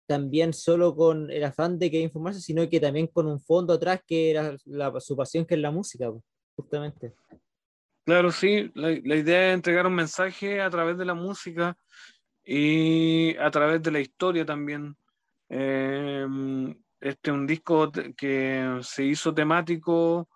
también 0.06 0.54
solo 0.54 0.96
con 0.96 1.32
el 1.32 1.44
afán 1.44 1.80
de 1.80 1.90
que 1.90 2.00
informarse, 2.00 2.42
sino 2.42 2.68
que 2.70 2.80
también 2.80 3.08
con 3.08 3.28
un 3.28 3.40
fondo 3.40 3.74
atrás 3.74 4.02
que 4.06 4.32
era 4.32 4.56
la, 4.66 5.00
su 5.00 5.16
pasión, 5.16 5.46
que 5.46 5.56
es 5.56 5.62
la 5.62 5.72
música, 5.72 6.12
justamente. 6.56 7.14
Claro, 8.06 8.32
sí, 8.32 8.70
la, 8.76 8.92
idea 8.92 9.50
es 9.50 9.54
entregar 9.54 9.88
un 9.88 9.96
mensaje 9.96 10.62
a 10.62 10.70
través 10.70 10.98
de 10.98 11.06
la 11.06 11.14
música 11.14 11.78
y 12.44 13.38
a 13.38 13.50
través 13.50 13.82
de 13.82 13.92
la 13.92 14.02
historia 14.02 14.46
también. 14.46 14.96
Eh, 15.56 16.26
este 17.00 17.30
es 17.30 17.34
un 17.36 17.46
disco 17.46 17.92
que 18.18 18.80
se 18.82 19.04
hizo 19.04 19.34
temático 19.34 20.28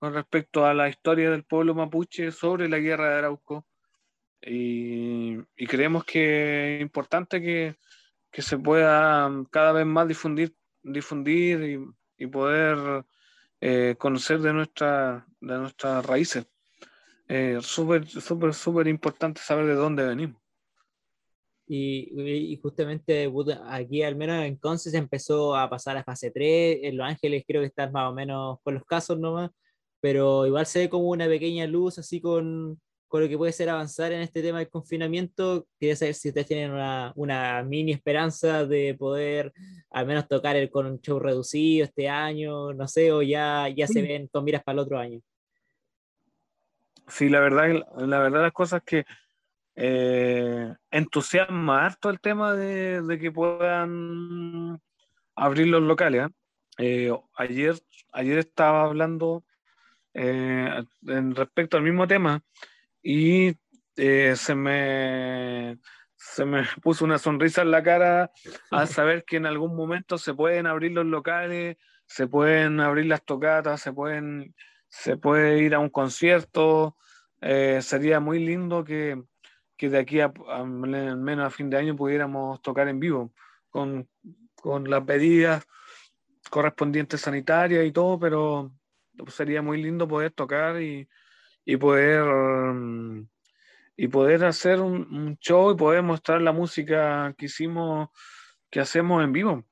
con 0.00 0.12
respecto 0.12 0.66
a 0.66 0.74
la 0.74 0.88
historia 0.88 1.30
del 1.30 1.44
pueblo 1.44 1.74
mapuche 1.74 2.32
sobre 2.32 2.68
la 2.68 2.78
guerra 2.78 3.10
de 3.10 3.18
Arauco. 3.18 3.66
Y, 4.42 5.36
creemos 5.68 6.04
que 6.04 6.76
es 6.76 6.82
importante 6.82 7.40
que, 7.40 7.76
se 8.32 8.58
pueda 8.58 9.30
cada 9.50 9.72
vez 9.72 9.86
más 9.86 10.08
difundir, 10.08 10.56
difundir 10.82 11.94
y, 12.18 12.26
poder 12.26 13.04
eh, 13.60 13.94
conocer 13.98 14.40
de, 14.40 14.52
nuestra, 14.52 15.26
de 15.40 15.58
nuestras 15.58 16.04
raíces 16.04 16.46
eh, 17.28 17.58
súper, 17.60 18.06
súper, 18.08 18.52
súper 18.52 18.88
importante 18.88 19.40
saber 19.40 19.66
de 19.66 19.74
dónde 19.74 20.04
venimos. 20.04 20.39
Y, 21.72 22.58
justamente 22.60 23.30
aquí, 23.68 24.02
al 24.02 24.16
menos 24.16 24.44
en 24.44 24.56
Conce, 24.56 24.90
se 24.90 24.98
empezó 24.98 25.54
a 25.54 25.70
pasar 25.70 25.96
a 25.96 26.02
fase 26.02 26.32
3. 26.32 26.80
En 26.82 26.96
Los 26.96 27.06
Ángeles 27.06 27.44
creo 27.46 27.60
que 27.60 27.68
están 27.68 27.92
más 27.92 28.10
o 28.10 28.12
menos 28.12 28.58
con 28.64 28.74
los 28.74 28.84
casos 28.84 29.20
nomás, 29.20 29.52
pero 30.00 30.46
igual 30.46 30.66
se 30.66 30.80
ve 30.80 30.90
como 30.90 31.08
una 31.08 31.26
pequeña 31.26 31.68
luz 31.68 31.96
así 31.98 32.20
con, 32.20 32.80
con 33.06 33.22
lo 33.22 33.28
que 33.28 33.38
puede 33.38 33.52
ser 33.52 33.68
avanzar 33.68 34.10
en 34.10 34.22
este 34.22 34.42
tema 34.42 34.58
del 34.58 34.68
confinamiento. 34.68 35.68
Quería 35.78 35.94
saber 35.94 36.14
si 36.14 36.30
ustedes 36.30 36.48
tienen 36.48 36.72
una, 36.72 37.12
una 37.14 37.62
mini 37.62 37.92
esperanza 37.92 38.66
de 38.66 38.96
poder 38.98 39.52
al 39.90 40.06
menos 40.06 40.26
tocar 40.26 40.56
el, 40.56 40.70
con 40.70 40.86
un 40.86 41.00
show 41.00 41.20
reducido 41.20 41.84
este 41.84 42.08
año, 42.08 42.72
no 42.72 42.88
sé, 42.88 43.12
o 43.12 43.22
ya, 43.22 43.68
ya 43.68 43.86
se 43.86 44.02
ven 44.02 44.26
con 44.26 44.42
miras 44.42 44.64
para 44.64 44.74
el 44.74 44.80
otro 44.80 44.98
año. 44.98 45.20
Sí, 47.06 47.28
la 47.28 47.38
verdad, 47.38 47.80
la 47.96 48.18
verdad 48.18 48.42
las 48.42 48.52
cosas 48.52 48.82
que 48.84 49.04
eh, 49.82 50.74
entusiasma 50.90 51.86
harto 51.86 52.10
el 52.10 52.20
tema 52.20 52.54
de, 52.54 53.18
que 53.18 53.32
puedan 53.32 54.78
abrir 55.34 55.68
los 55.68 55.82
locales. 55.82 56.26
¿eh? 56.26 57.08
Eh, 57.08 57.18
ayer, 57.34 57.76
ayer 58.12 58.38
estaba 58.38 58.84
hablando 58.84 59.44
en 60.12 61.34
respecto 61.36 61.76
al 61.76 61.84
mismo 61.84 62.06
tema 62.08 62.42
y 63.02 63.54
se 63.94 64.54
me 64.54 65.78
se 66.20 66.44
me 66.44 66.62
puso 66.82 67.04
una 67.04 67.18
sonrisa 67.18 67.62
en 67.62 67.70
la 67.70 67.82
cara 67.82 68.30
al 68.70 68.88
saber 68.88 69.24
que 69.24 69.36
en 69.36 69.46
algún 69.46 69.74
momento 69.74 70.18
se 70.18 70.34
pueden 70.34 70.66
abrir 70.66 70.92
los 70.92 71.06
locales, 71.06 71.76
se 72.06 72.26
pueden 72.26 72.80
abrir 72.80 73.06
las 73.06 73.24
tocatas, 73.24 73.80
se 73.80 73.92
pueden 73.92 74.54
se 74.90 75.16
puede 75.16 75.62
ir 75.62 75.74
a 75.74 75.78
un 75.78 75.88
concierto. 75.88 76.96
Eh, 77.40 77.80
sería 77.80 78.20
muy 78.20 78.40
lindo 78.40 78.84
que, 78.84 79.22
que 79.80 79.88
de 79.88 79.98
aquí 79.98 80.20
a, 80.20 80.30
al 80.48 80.66
menos 80.66 81.46
a 81.46 81.48
fin 81.48 81.70
de 81.70 81.78
año 81.78 81.96
pudiéramos 81.96 82.60
tocar 82.60 82.86
en 82.88 83.00
vivo 83.00 83.32
con, 83.70 84.06
con 84.54 84.90
las 84.90 85.02
medidas 85.02 85.64
correspondientes 86.50 87.22
sanitarias 87.22 87.86
y 87.86 87.90
todo, 87.90 88.20
pero 88.20 88.74
sería 89.28 89.62
muy 89.62 89.82
lindo 89.82 90.06
poder 90.06 90.32
tocar 90.32 90.82
y, 90.82 91.08
y 91.64 91.78
poder 91.78 92.22
y 93.96 94.08
poder 94.08 94.44
hacer 94.44 94.80
un, 94.80 95.38
show 95.40 95.72
y 95.72 95.76
poder 95.78 96.02
mostrar 96.02 96.42
la 96.42 96.52
música 96.52 97.34
que 97.38 97.46
hicimos, 97.46 98.10
que 98.70 98.80
hacemos 98.80 99.24
en 99.24 99.32
vivo. 99.32 99.64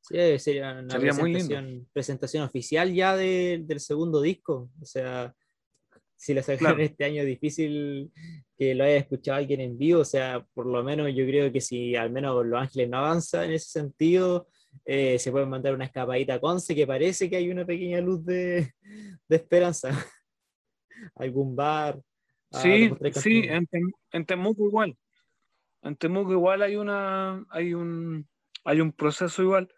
Sí, 0.00 0.38
sería 0.38 0.72
una 0.72 0.98
presentación, 0.98 1.88
presentación, 1.92 2.44
oficial 2.44 2.94
ya 2.94 3.14
del 3.14 3.80
segundo 3.80 4.22
disco. 4.22 4.70
O 4.80 4.84
sea, 4.86 5.34
si 6.16 6.32
lo 6.32 6.42
sacaron 6.42 6.80
este 6.80 7.04
año, 7.04 7.22
difícil 7.24 8.10
que 8.58 8.74
lo 8.74 8.84
haya 8.84 8.96
escuchado 8.96 9.38
alguien 9.38 9.60
en 9.60 9.78
vivo. 9.78 10.00
O 10.00 10.04
sea, 10.04 10.44
por 10.52 10.66
lo 10.66 10.82
menos 10.82 11.08
yo 11.14 11.24
creo 11.24 11.52
que 11.52 11.60
si 11.60 11.94
al 11.94 12.10
menos 12.10 12.44
Los 12.44 12.60
Ángeles 12.60 12.88
no 12.88 12.98
avanza 12.98 13.44
en 13.44 13.52
ese 13.52 13.70
sentido, 13.70 14.48
eh, 14.84 15.18
se 15.18 15.30
puede 15.30 15.46
mandar 15.46 15.74
una 15.74 15.84
escapadita 15.84 16.34
a 16.34 16.40
Conce, 16.40 16.74
que 16.74 16.86
parece 16.86 17.30
que 17.30 17.36
hay 17.36 17.50
una 17.50 17.64
pequeña 17.64 18.00
luz 18.00 18.24
de, 18.24 18.74
de 19.28 19.36
esperanza. 19.36 19.90
Algún 21.14 21.54
bar. 21.54 22.00
Sí, 22.50 22.90
sí, 23.12 23.42
en, 23.44 23.68
en, 24.10 24.24
Temuco 24.24 24.66
igual. 24.66 24.96
En 25.82 25.96
Temuco 25.96 26.32
igual 26.32 26.62
hay 26.62 26.76
una, 26.76 27.44
hay 27.50 27.74
un, 27.74 28.26
hay 28.64 28.80
un 28.80 28.90
proceso 28.92 29.42
igual 29.42 29.68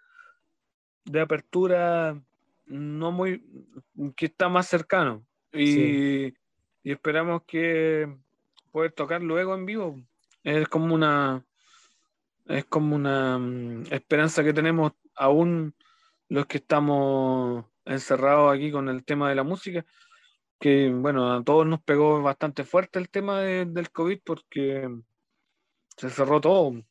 de 1.05 1.21
apertura 1.21 2.21
no 2.67 3.11
muy 3.11 3.45
que 4.17 4.27
está 4.27 4.49
más 4.49 4.69
cercano 4.69 5.27
y, 5.53 6.33
esperamos 6.85 7.43
que 7.47 8.09
poder 8.71 8.93
tocar 8.93 9.23
luego 9.23 9.55
en 9.55 9.67
vivo. 9.67 10.01
Es 10.43 10.69
como 10.69 10.95
una 10.95 11.45
es 12.47 12.65
como 12.65 12.97
una 12.97 13.39
mm, 13.39 13.85
esperanza 13.91 14.43
que 14.43 14.53
tenemos 14.53 14.93
aún 15.15 15.75
los 16.29 16.47
que 16.47 16.59
estamos 16.59 17.65
encerrados 17.85 18.55
aquí 18.55 18.71
con 18.73 18.89
el 18.89 19.05
tema 19.05 19.29
de 19.29 19.35
la 19.37 19.45
música 19.45 19.85
que 20.61 20.91
bueno 20.93 21.33
a 21.33 21.43
todos 21.43 21.67
nos 21.67 21.83
pegó 21.83 22.23
bastante 22.23 22.65
fuerte 22.65 22.99
el 22.99 23.09
tema 23.09 23.41
del 23.41 23.91
COVID 23.91 24.21
porque 24.25 24.89
se 25.97 26.11
cerró 26.11 26.41
todo. 26.41 26.83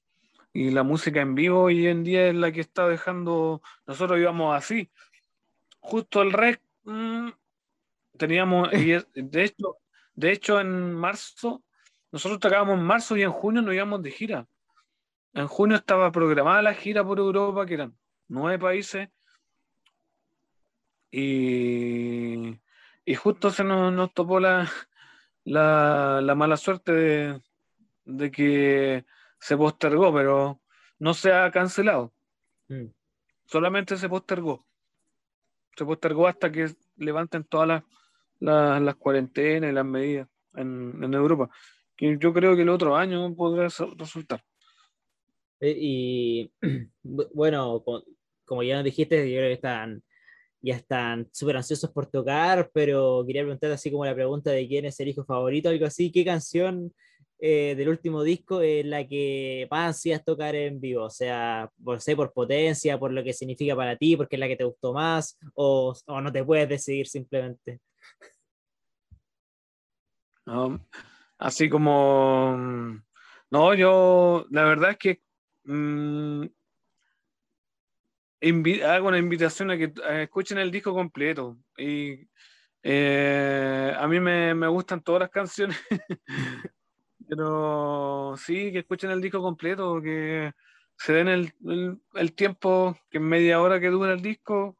Y 0.51 0.71
la 0.71 0.83
música 0.83 1.21
en 1.21 1.35
vivo 1.35 1.63
hoy 1.63 1.87
en 1.87 2.03
día 2.03 2.27
es 2.29 2.35
la 2.35 2.51
que 2.51 2.61
está 2.61 2.87
dejando, 2.87 3.61
nosotros 3.85 4.19
íbamos 4.19 4.55
así, 4.55 4.91
justo 5.79 6.21
el 6.23 6.33
rec, 6.33 6.61
mm, 6.83 7.29
teníamos, 8.17 8.73
y 8.73 8.97
de 9.15 9.43
hecho, 9.43 9.77
de 10.15 10.31
hecho 10.31 10.59
en 10.59 10.93
marzo, 10.93 11.63
nosotros 12.11 12.39
tocábamos 12.39 12.77
en 12.77 12.85
marzo 12.85 13.17
y 13.17 13.23
en 13.23 13.31
junio 13.31 13.61
nos 13.61 13.73
íbamos 13.73 14.01
de 14.01 14.11
gira. 14.11 14.47
En 15.33 15.47
junio 15.47 15.77
estaba 15.77 16.11
programada 16.11 16.61
la 16.61 16.73
gira 16.73 17.03
por 17.03 17.19
Europa, 17.19 17.65
que 17.65 17.75
eran 17.75 17.97
nueve 18.27 18.59
países, 18.59 19.09
y, 21.11 22.59
y 23.05 23.15
justo 23.15 23.49
se 23.49 23.63
nos, 23.63 23.91
nos 23.93 24.13
topó 24.13 24.39
la, 24.39 24.69
la, 25.43 26.21
la 26.21 26.35
mala 26.35 26.57
suerte 26.57 26.91
de, 26.91 27.41
de 28.05 28.31
que 28.31 29.05
se 29.39 29.57
postergó, 29.57 30.13
pero 30.13 30.61
no 30.99 31.13
se 31.13 31.33
ha 31.33 31.49
cancelado. 31.51 32.13
Mm. 32.67 32.87
Solamente 33.45 33.97
se 33.97 34.09
postergó. 34.09 34.65
Se 35.75 35.85
postergó 35.85 36.27
hasta 36.27 36.51
que 36.51 36.75
levanten 36.97 37.43
todas 37.45 37.67
las, 37.67 37.83
las, 38.81 38.95
cuarentenas 38.95 39.71
y 39.71 39.73
las 39.73 39.85
medidas 39.85 40.27
en, 40.55 41.13
Europa. 41.13 41.49
Que 41.99 42.17
yo 42.17 42.33
creo 42.33 42.55
que 42.55 42.61
el 42.61 42.69
otro 42.69 42.95
año 42.95 43.35
podrá 43.35 43.67
resultar. 43.97 44.41
Eh, 45.59 45.75
y 45.77 46.53
bueno, 47.03 47.83
como 48.45 48.63
ya 48.63 48.75
nos 48.75 48.85
dijiste, 48.85 49.29
yo 49.29 49.37
creo 49.37 49.49
que 49.49 49.53
están 49.53 50.01
ya 50.61 50.75
están 50.75 51.27
súper 51.31 51.57
ansiosos 51.57 51.89
por 51.91 52.07
tocar, 52.07 52.69
pero 52.73 53.23
quería 53.25 53.43
preguntar 53.43 53.71
así 53.71 53.91
como 53.91 54.05
la 54.05 54.15
pregunta 54.15 54.51
de 54.51 54.67
quién 54.67 54.85
es 54.85 54.99
el 54.99 55.09
hijo 55.09 55.23
favorito, 55.23 55.69
algo 55.69 55.85
así, 55.85 56.11
¿qué 56.11 56.25
canción 56.25 56.93
eh, 57.39 57.75
del 57.77 57.89
último 57.89 58.23
disco 58.23 58.61
es 58.61 58.85
la 58.85 59.07
que 59.07 59.67
más 59.71 59.87
ansías 59.95 60.23
tocar 60.25 60.55
en 60.55 60.81
vivo? 60.81 61.05
O 61.05 61.09
sea, 61.09 61.69
por, 61.83 62.01
sé, 62.01 62.15
por 62.15 62.33
potencia, 62.33 62.99
por 62.99 63.13
lo 63.13 63.23
que 63.23 63.33
significa 63.33 63.75
para 63.75 63.95
ti, 63.95 64.17
porque 64.17 64.35
es 64.35 64.39
la 64.39 64.47
que 64.47 64.57
te 64.57 64.65
gustó 64.65 64.93
más, 64.93 65.37
o, 65.53 65.93
no 66.07 66.31
te 66.31 66.43
puedes 66.43 66.67
decidir 66.67 67.07
simplemente. 67.07 67.79
Así 71.39 71.69
como... 71.69 72.55
Mm, 72.57 73.03
no, 73.51 73.73
yo, 73.73 74.45
la 74.51 74.63
verdad 74.65 74.91
es 74.91 74.97
que 74.97 75.21
mm, 75.63 76.45
hago 78.85 79.07
una 79.07 79.17
invitación 79.17 79.71
a 79.71 79.77
que 79.77 79.91
escuchen 80.21 80.59
el 80.59 80.71
disco 80.71 80.93
completo. 80.93 81.57
Y 81.77 82.27
eh, 82.83 83.93
a 83.97 84.07
mí 84.07 84.19
me, 84.19 84.53
me, 84.53 84.67
gustan 84.67 85.01
todas 85.01 85.21
las 85.21 85.29
canciones. 85.29 85.77
Pero 87.27 88.35
sí, 88.37 88.71
que 88.71 88.79
escuchen 88.79 89.11
el 89.11 89.21
disco 89.21 89.41
completo, 89.41 90.01
que 90.01 90.51
se 90.97 91.13
den 91.13 91.27
el, 91.27 91.53
el, 92.15 92.33
tiempo, 92.33 92.97
que 93.09 93.17
en 93.17 93.23
media 93.23 93.61
hora 93.61 93.79
que 93.79 93.89
dura 93.89 94.13
el 94.13 94.21
disco, 94.21 94.78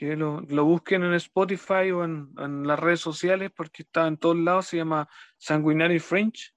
que 0.00 0.16
lo, 0.16 0.40
lo 0.48 0.64
busquen 0.64 1.04
en 1.04 1.12
Spotify 1.12 1.90
o 1.90 2.04
en, 2.04 2.30
en, 2.38 2.66
las 2.66 2.80
redes 2.80 3.00
sociales, 3.00 3.50
porque 3.54 3.82
está 3.82 4.06
en 4.06 4.16
todos 4.16 4.38
lados, 4.38 4.68
se 4.68 4.78
llama 4.78 5.06
Sanguinary 5.36 5.98
French, 5.98 6.54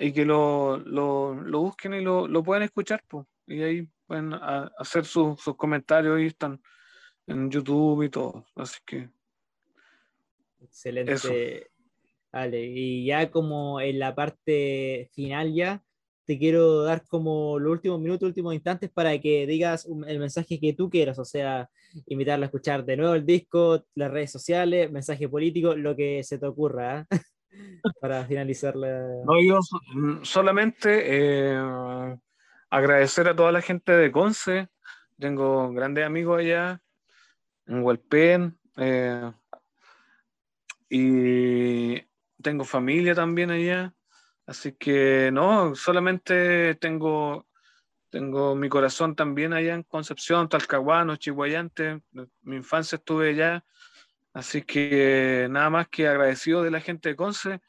y 0.00 0.12
que 0.12 0.24
lo, 0.24 0.78
lo, 0.78 1.34
lo 1.34 1.60
busquen 1.60 1.94
y 1.94 2.00
lo, 2.00 2.26
lo 2.26 2.42
puedan 2.42 2.64
escuchar, 2.64 3.04
pues, 3.06 3.24
y 3.46 3.62
ahí 3.62 3.88
pueden 4.04 4.34
hacer 4.34 5.04
sus 5.04 5.38
comentarios, 5.56 6.20
y 6.20 6.26
están 6.26 6.60
en 7.28 7.52
YouTube 7.52 8.02
y 8.02 8.08
todo, 8.08 8.44
así 8.56 8.80
que... 8.84 9.08
Excelente. 10.60 11.70
Vale, 12.32 12.64
y 12.64 13.04
ya 13.04 13.30
como 13.30 13.80
en 13.80 14.00
la 14.00 14.16
parte 14.16 15.08
final 15.12 15.54
ya, 15.54 15.84
te 16.30 16.38
quiero 16.38 16.84
dar 16.84 17.02
como 17.08 17.58
los 17.58 17.72
últimos 17.72 17.98
minutos, 17.98 18.28
últimos 18.28 18.54
instantes 18.54 18.88
para 18.88 19.18
que 19.20 19.48
digas 19.48 19.88
el 20.06 20.20
mensaje 20.20 20.60
que 20.60 20.72
tú 20.74 20.88
quieras, 20.88 21.18
o 21.18 21.24
sea, 21.24 21.68
invitarla 22.06 22.44
a 22.44 22.46
escuchar 22.46 22.84
de 22.84 22.96
nuevo 22.96 23.14
el 23.14 23.26
disco, 23.26 23.84
las 23.96 24.12
redes 24.12 24.30
sociales, 24.30 24.92
mensaje 24.92 25.28
político, 25.28 25.74
lo 25.74 25.96
que 25.96 26.22
se 26.22 26.38
te 26.38 26.46
ocurra, 26.46 27.00
¿eh? 27.00 27.06
para 28.00 28.24
finalizar 28.26 28.76
la... 28.76 29.08
No, 29.24 29.42
yo 29.42 29.58
mm, 29.92 30.22
solamente 30.22 31.02
eh, 31.04 32.16
agradecer 32.70 33.26
a 33.26 33.34
toda 33.34 33.50
la 33.50 33.60
gente 33.60 33.90
de 33.90 34.12
Conce, 34.12 34.68
tengo 35.18 35.72
grandes 35.72 36.06
amigos 36.06 36.38
allá, 36.38 36.80
en 37.66 37.82
Hualpén, 37.82 38.56
eh, 38.76 39.32
y 40.88 42.00
tengo 42.40 42.62
familia 42.62 43.16
también 43.16 43.50
allá, 43.50 43.92
así 44.50 44.72
que 44.72 45.30
no, 45.32 45.76
solamente 45.76 46.74
tengo, 46.74 47.46
tengo 48.10 48.56
mi 48.56 48.68
corazón 48.68 49.14
también 49.14 49.52
allá 49.52 49.74
en 49.74 49.84
Concepción, 49.84 50.48
Talcahuano, 50.48 51.14
Chihuayante, 51.14 52.02
mi 52.42 52.56
infancia 52.56 52.96
estuve 52.96 53.30
allá, 53.30 53.64
así 54.32 54.62
que 54.62 55.46
nada 55.48 55.70
más 55.70 55.88
que 55.88 56.08
agradecido 56.08 56.64
de 56.64 56.72
la 56.72 56.80
gente 56.80 57.10
de 57.10 57.16
Conce 57.16 57.60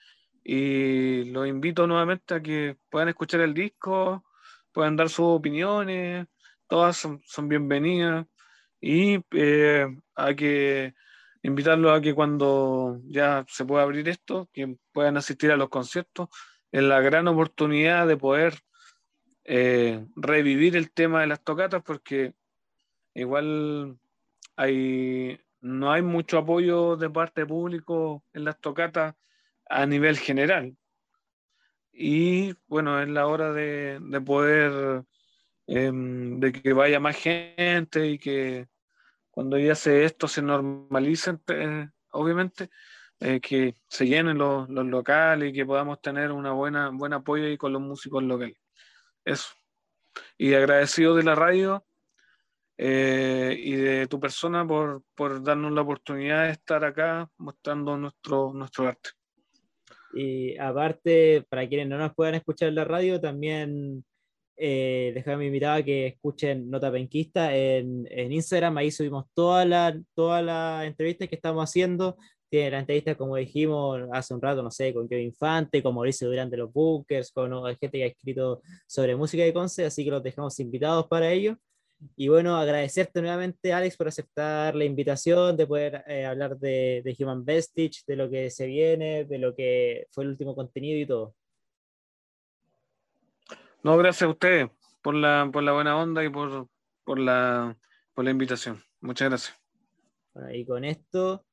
y 0.44 1.26
los 1.26 1.48
invito 1.48 1.86
nuevamente 1.86 2.34
a 2.34 2.42
que 2.42 2.78
puedan 2.90 3.10
escuchar 3.10 3.42
el 3.42 3.54
disco, 3.54 4.26
puedan 4.72 4.96
dar 4.96 5.10
sus 5.10 5.28
opiniones, 5.28 6.26
todas 6.68 6.98
son, 6.98 7.48
bienvenidas 7.48 8.26
y 8.80 9.24
eh, 9.34 9.86
a 10.16 10.34
que 10.34 10.96
invitarlos 11.44 11.96
a 11.96 12.02
que 12.02 12.16
cuando 12.16 13.00
ya 13.04 13.46
se 13.48 13.66
pueda 13.66 13.84
abrir 13.84 14.10
esto, 14.10 14.50
que 14.52 14.78
puedan 14.92 15.18
asistir 15.18 15.52
a 15.52 15.58
los 15.58 15.70
conciertos, 15.70 16.30
es 16.72 16.84
la 16.84 17.02
gran 17.02 17.28
oportunidad 17.28 18.08
de 18.08 18.18
poder 18.18 18.60
eh, 19.44 20.06
revivir 20.16 20.76
el 20.78 20.92
tema 20.92 21.22
de 21.22 21.28
las 21.28 21.44
tocatas, 21.44 21.84
porque 21.84 22.34
igual 23.14 23.98
hay, 24.56 25.40
no 25.60 25.92
hay 25.92 26.02
mucho 26.02 26.38
apoyo 26.38 26.96
de 26.96 27.10
parte 27.10 27.46
público 27.46 28.24
en 28.34 28.46
las 28.46 28.60
tocatas 28.60 29.16
a 29.70 29.86
nivel 29.86 30.18
general. 30.18 30.76
Y 31.92 32.54
bueno, 32.68 33.02
es 33.02 33.10
la 33.10 33.28
hora 33.28 33.52
de, 33.52 34.00
poder, 34.26 35.04
em, 35.68 36.40
de 36.40 36.52
que 36.52 36.74
vaya 36.74 37.00
más 37.00 37.18
gente 37.18 38.08
y 38.08 38.18
que 38.18 38.68
cuando 39.30 39.58
ya 39.58 39.76
se, 39.76 40.06
esto 40.06 40.28
se 40.28 40.42
normalice, 40.42 41.38
eh, 41.48 41.90
obviamente, 42.12 42.70
eh, 43.24 43.40
que 43.40 43.76
se 43.88 44.08
llenen 44.08 44.40
los, 44.40 44.68
locales 44.68 45.50
y 45.50 45.54
que 45.54 45.64
podamos 45.64 46.02
tener 46.02 46.32
una 46.32 46.54
buena 46.54 46.90
buen 46.90 47.14
apoyo 47.14 47.46
ahí 47.46 47.56
con 47.56 47.72
los 47.72 47.82
músicos 47.82 48.24
locales. 48.24 48.58
Eso. 49.24 49.50
Y 50.40 50.56
agradecido 50.56 51.16
de 51.16 51.24
la 51.24 51.36
radio 51.36 51.86
eh, 52.80 53.56
y 53.60 53.74
de 53.74 54.08
tu 54.08 54.20
persona 54.20 54.66
por, 54.68 55.04
por, 55.14 55.44
darnos 55.44 55.72
la 55.72 55.82
oportunidad 55.82 56.46
de 56.46 56.54
estar 56.54 56.84
acá 56.84 57.30
mostrando 57.38 57.96
nuestro, 57.96 58.54
nuestro 58.54 58.88
arte. 58.88 59.12
Y 60.14 60.58
aparte, 60.58 61.46
para 61.48 61.70
quienes 61.70 61.90
no 61.90 62.00
nos 62.00 62.16
puedan 62.16 62.34
escuchar 62.34 62.70
en 62.70 62.76
la 62.76 62.86
radio, 62.86 63.22
también 63.22 64.04
eh, 64.58 65.12
déjame 65.14 65.46
invitar 65.46 65.78
a 65.78 65.84
que 65.84 66.08
escuchen 66.08 66.72
Nota 66.72 66.92
Penquista 66.92 67.56
en, 67.56 68.08
en 68.10 68.32
Instagram, 68.32 68.78
ahí 68.78 68.90
subimos 68.90 69.26
todas 69.36 69.68
las 69.68 69.96
toda 70.16 70.42
la 70.42 70.86
entrevistas 70.88 71.30
que 71.30 71.36
estamos 71.36 71.64
haciendo. 71.64 72.18
Tiene 72.52 72.72
la 72.72 72.80
entrevista, 72.80 73.16
como 73.16 73.38
dijimos 73.38 74.02
hace 74.12 74.34
un 74.34 74.42
rato, 74.42 74.62
no 74.62 74.70
sé, 74.70 74.94
con 74.94 75.08
Kevin 75.08 75.28
Infante, 75.28 75.82
con 75.82 75.96
Mauricio 75.96 76.28
Durán 76.28 76.50
de 76.50 76.58
los 76.58 76.74
Bunkers, 76.74 77.32
con 77.32 77.50
gente 77.78 77.98
que 77.98 78.04
ha 78.04 78.08
escrito 78.08 78.62
sobre 78.86 79.16
música 79.16 79.42
de 79.42 79.54
Conce, 79.54 79.86
así 79.86 80.04
que 80.04 80.12
los 80.12 80.22
dejamos 80.22 80.60
invitados 80.60 81.08
para 81.08 81.32
ello. 81.32 81.56
Y 82.18 82.28
bueno, 82.28 82.58
agradecerte 82.58 83.22
nuevamente, 83.22 83.72
Alex, 83.72 83.96
por 83.96 84.10
aceptar 84.10 84.76
la 84.76 84.84
invitación 84.84 85.56
de 85.56 85.66
poder 85.66 86.04
eh, 86.08 86.26
hablar 86.26 86.58
de, 86.58 87.02
de 87.06 87.16
Human 87.24 87.46
Vestige, 87.46 88.02
de 88.06 88.18
lo 88.18 88.30
que 88.30 88.50
se 88.50 88.66
viene, 88.66 89.24
de 89.24 89.38
lo 89.38 89.56
que 89.56 90.08
fue 90.12 90.26
el 90.26 90.32
último 90.32 90.54
contenido 90.54 91.00
y 91.00 91.06
todo. 91.06 91.34
No, 93.82 93.96
gracias 93.96 94.24
a 94.24 94.30
ustedes 94.30 94.70
por 95.02 95.16
la, 95.16 95.50
por 95.54 95.64
la 95.64 95.72
buena 95.72 95.98
onda 95.98 96.22
y 96.22 96.28
por, 96.28 96.68
por, 97.06 97.18
la, 97.18 97.78
por 98.14 98.26
la 98.26 98.32
invitación. 98.32 98.84
Muchas 99.00 99.30
gracias. 99.30 100.54
y 100.54 100.66
con 100.66 100.84
esto, 100.84 101.46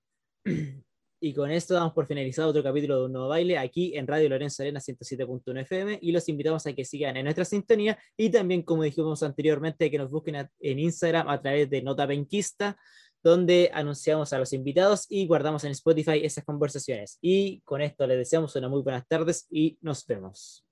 y 1.21 1.35
con 1.35 1.51
esto 1.51 1.75
damos 1.75 1.93
por 1.93 2.07
finalizado 2.07 2.51
otro 2.51 2.63
capítulo 2.63 2.99
de 2.99 3.05
Un 3.07 3.13
Nuevo 3.13 3.29
Baile 3.29 3.59
aquí 3.59 3.97
en 3.97 4.07
Radio 4.07 4.29
Lorenzo 4.29 4.63
Arena 4.63 4.81
107.1 4.81 5.61
FM 5.63 5.99
y 6.01 6.13
los 6.13 6.29
invitamos 6.29 6.67
a 6.67 6.73
que 6.73 6.85
sigan 6.85 7.17
en 7.17 7.25
nuestra 7.25 7.45
sintonía 7.45 7.99
y 8.17 8.31
también, 8.31 8.63
como 8.63 8.83
dijimos 8.83 9.23
anteriormente, 9.23 9.91
que 9.91 9.99
nos 9.99 10.11
busquen 10.11 10.49
en 10.61 10.79
Instagram 10.79 11.29
a 11.29 11.41
través 11.41 11.69
de 11.71 11.83
Nota 11.83 12.07
Benquista 12.07 12.77
donde 13.23 13.71
anunciamos 13.73 14.33
a 14.33 14.39
los 14.39 14.53
invitados 14.53 15.07
y 15.09 15.27
guardamos 15.27 15.65
en 15.65 15.73
Spotify 15.73 16.21
esas 16.25 16.45
conversaciones. 16.45 17.19
Y 17.21 17.61
con 17.63 17.83
esto 17.83 18.07
les 18.07 18.19
deseamos 18.19 18.55
unas 18.57 18.71
muy 18.71 18.83
buenas 18.83 19.07
tardes 19.09 19.47
y 19.51 19.77
nos 19.81 20.07
vemos. 20.07 20.68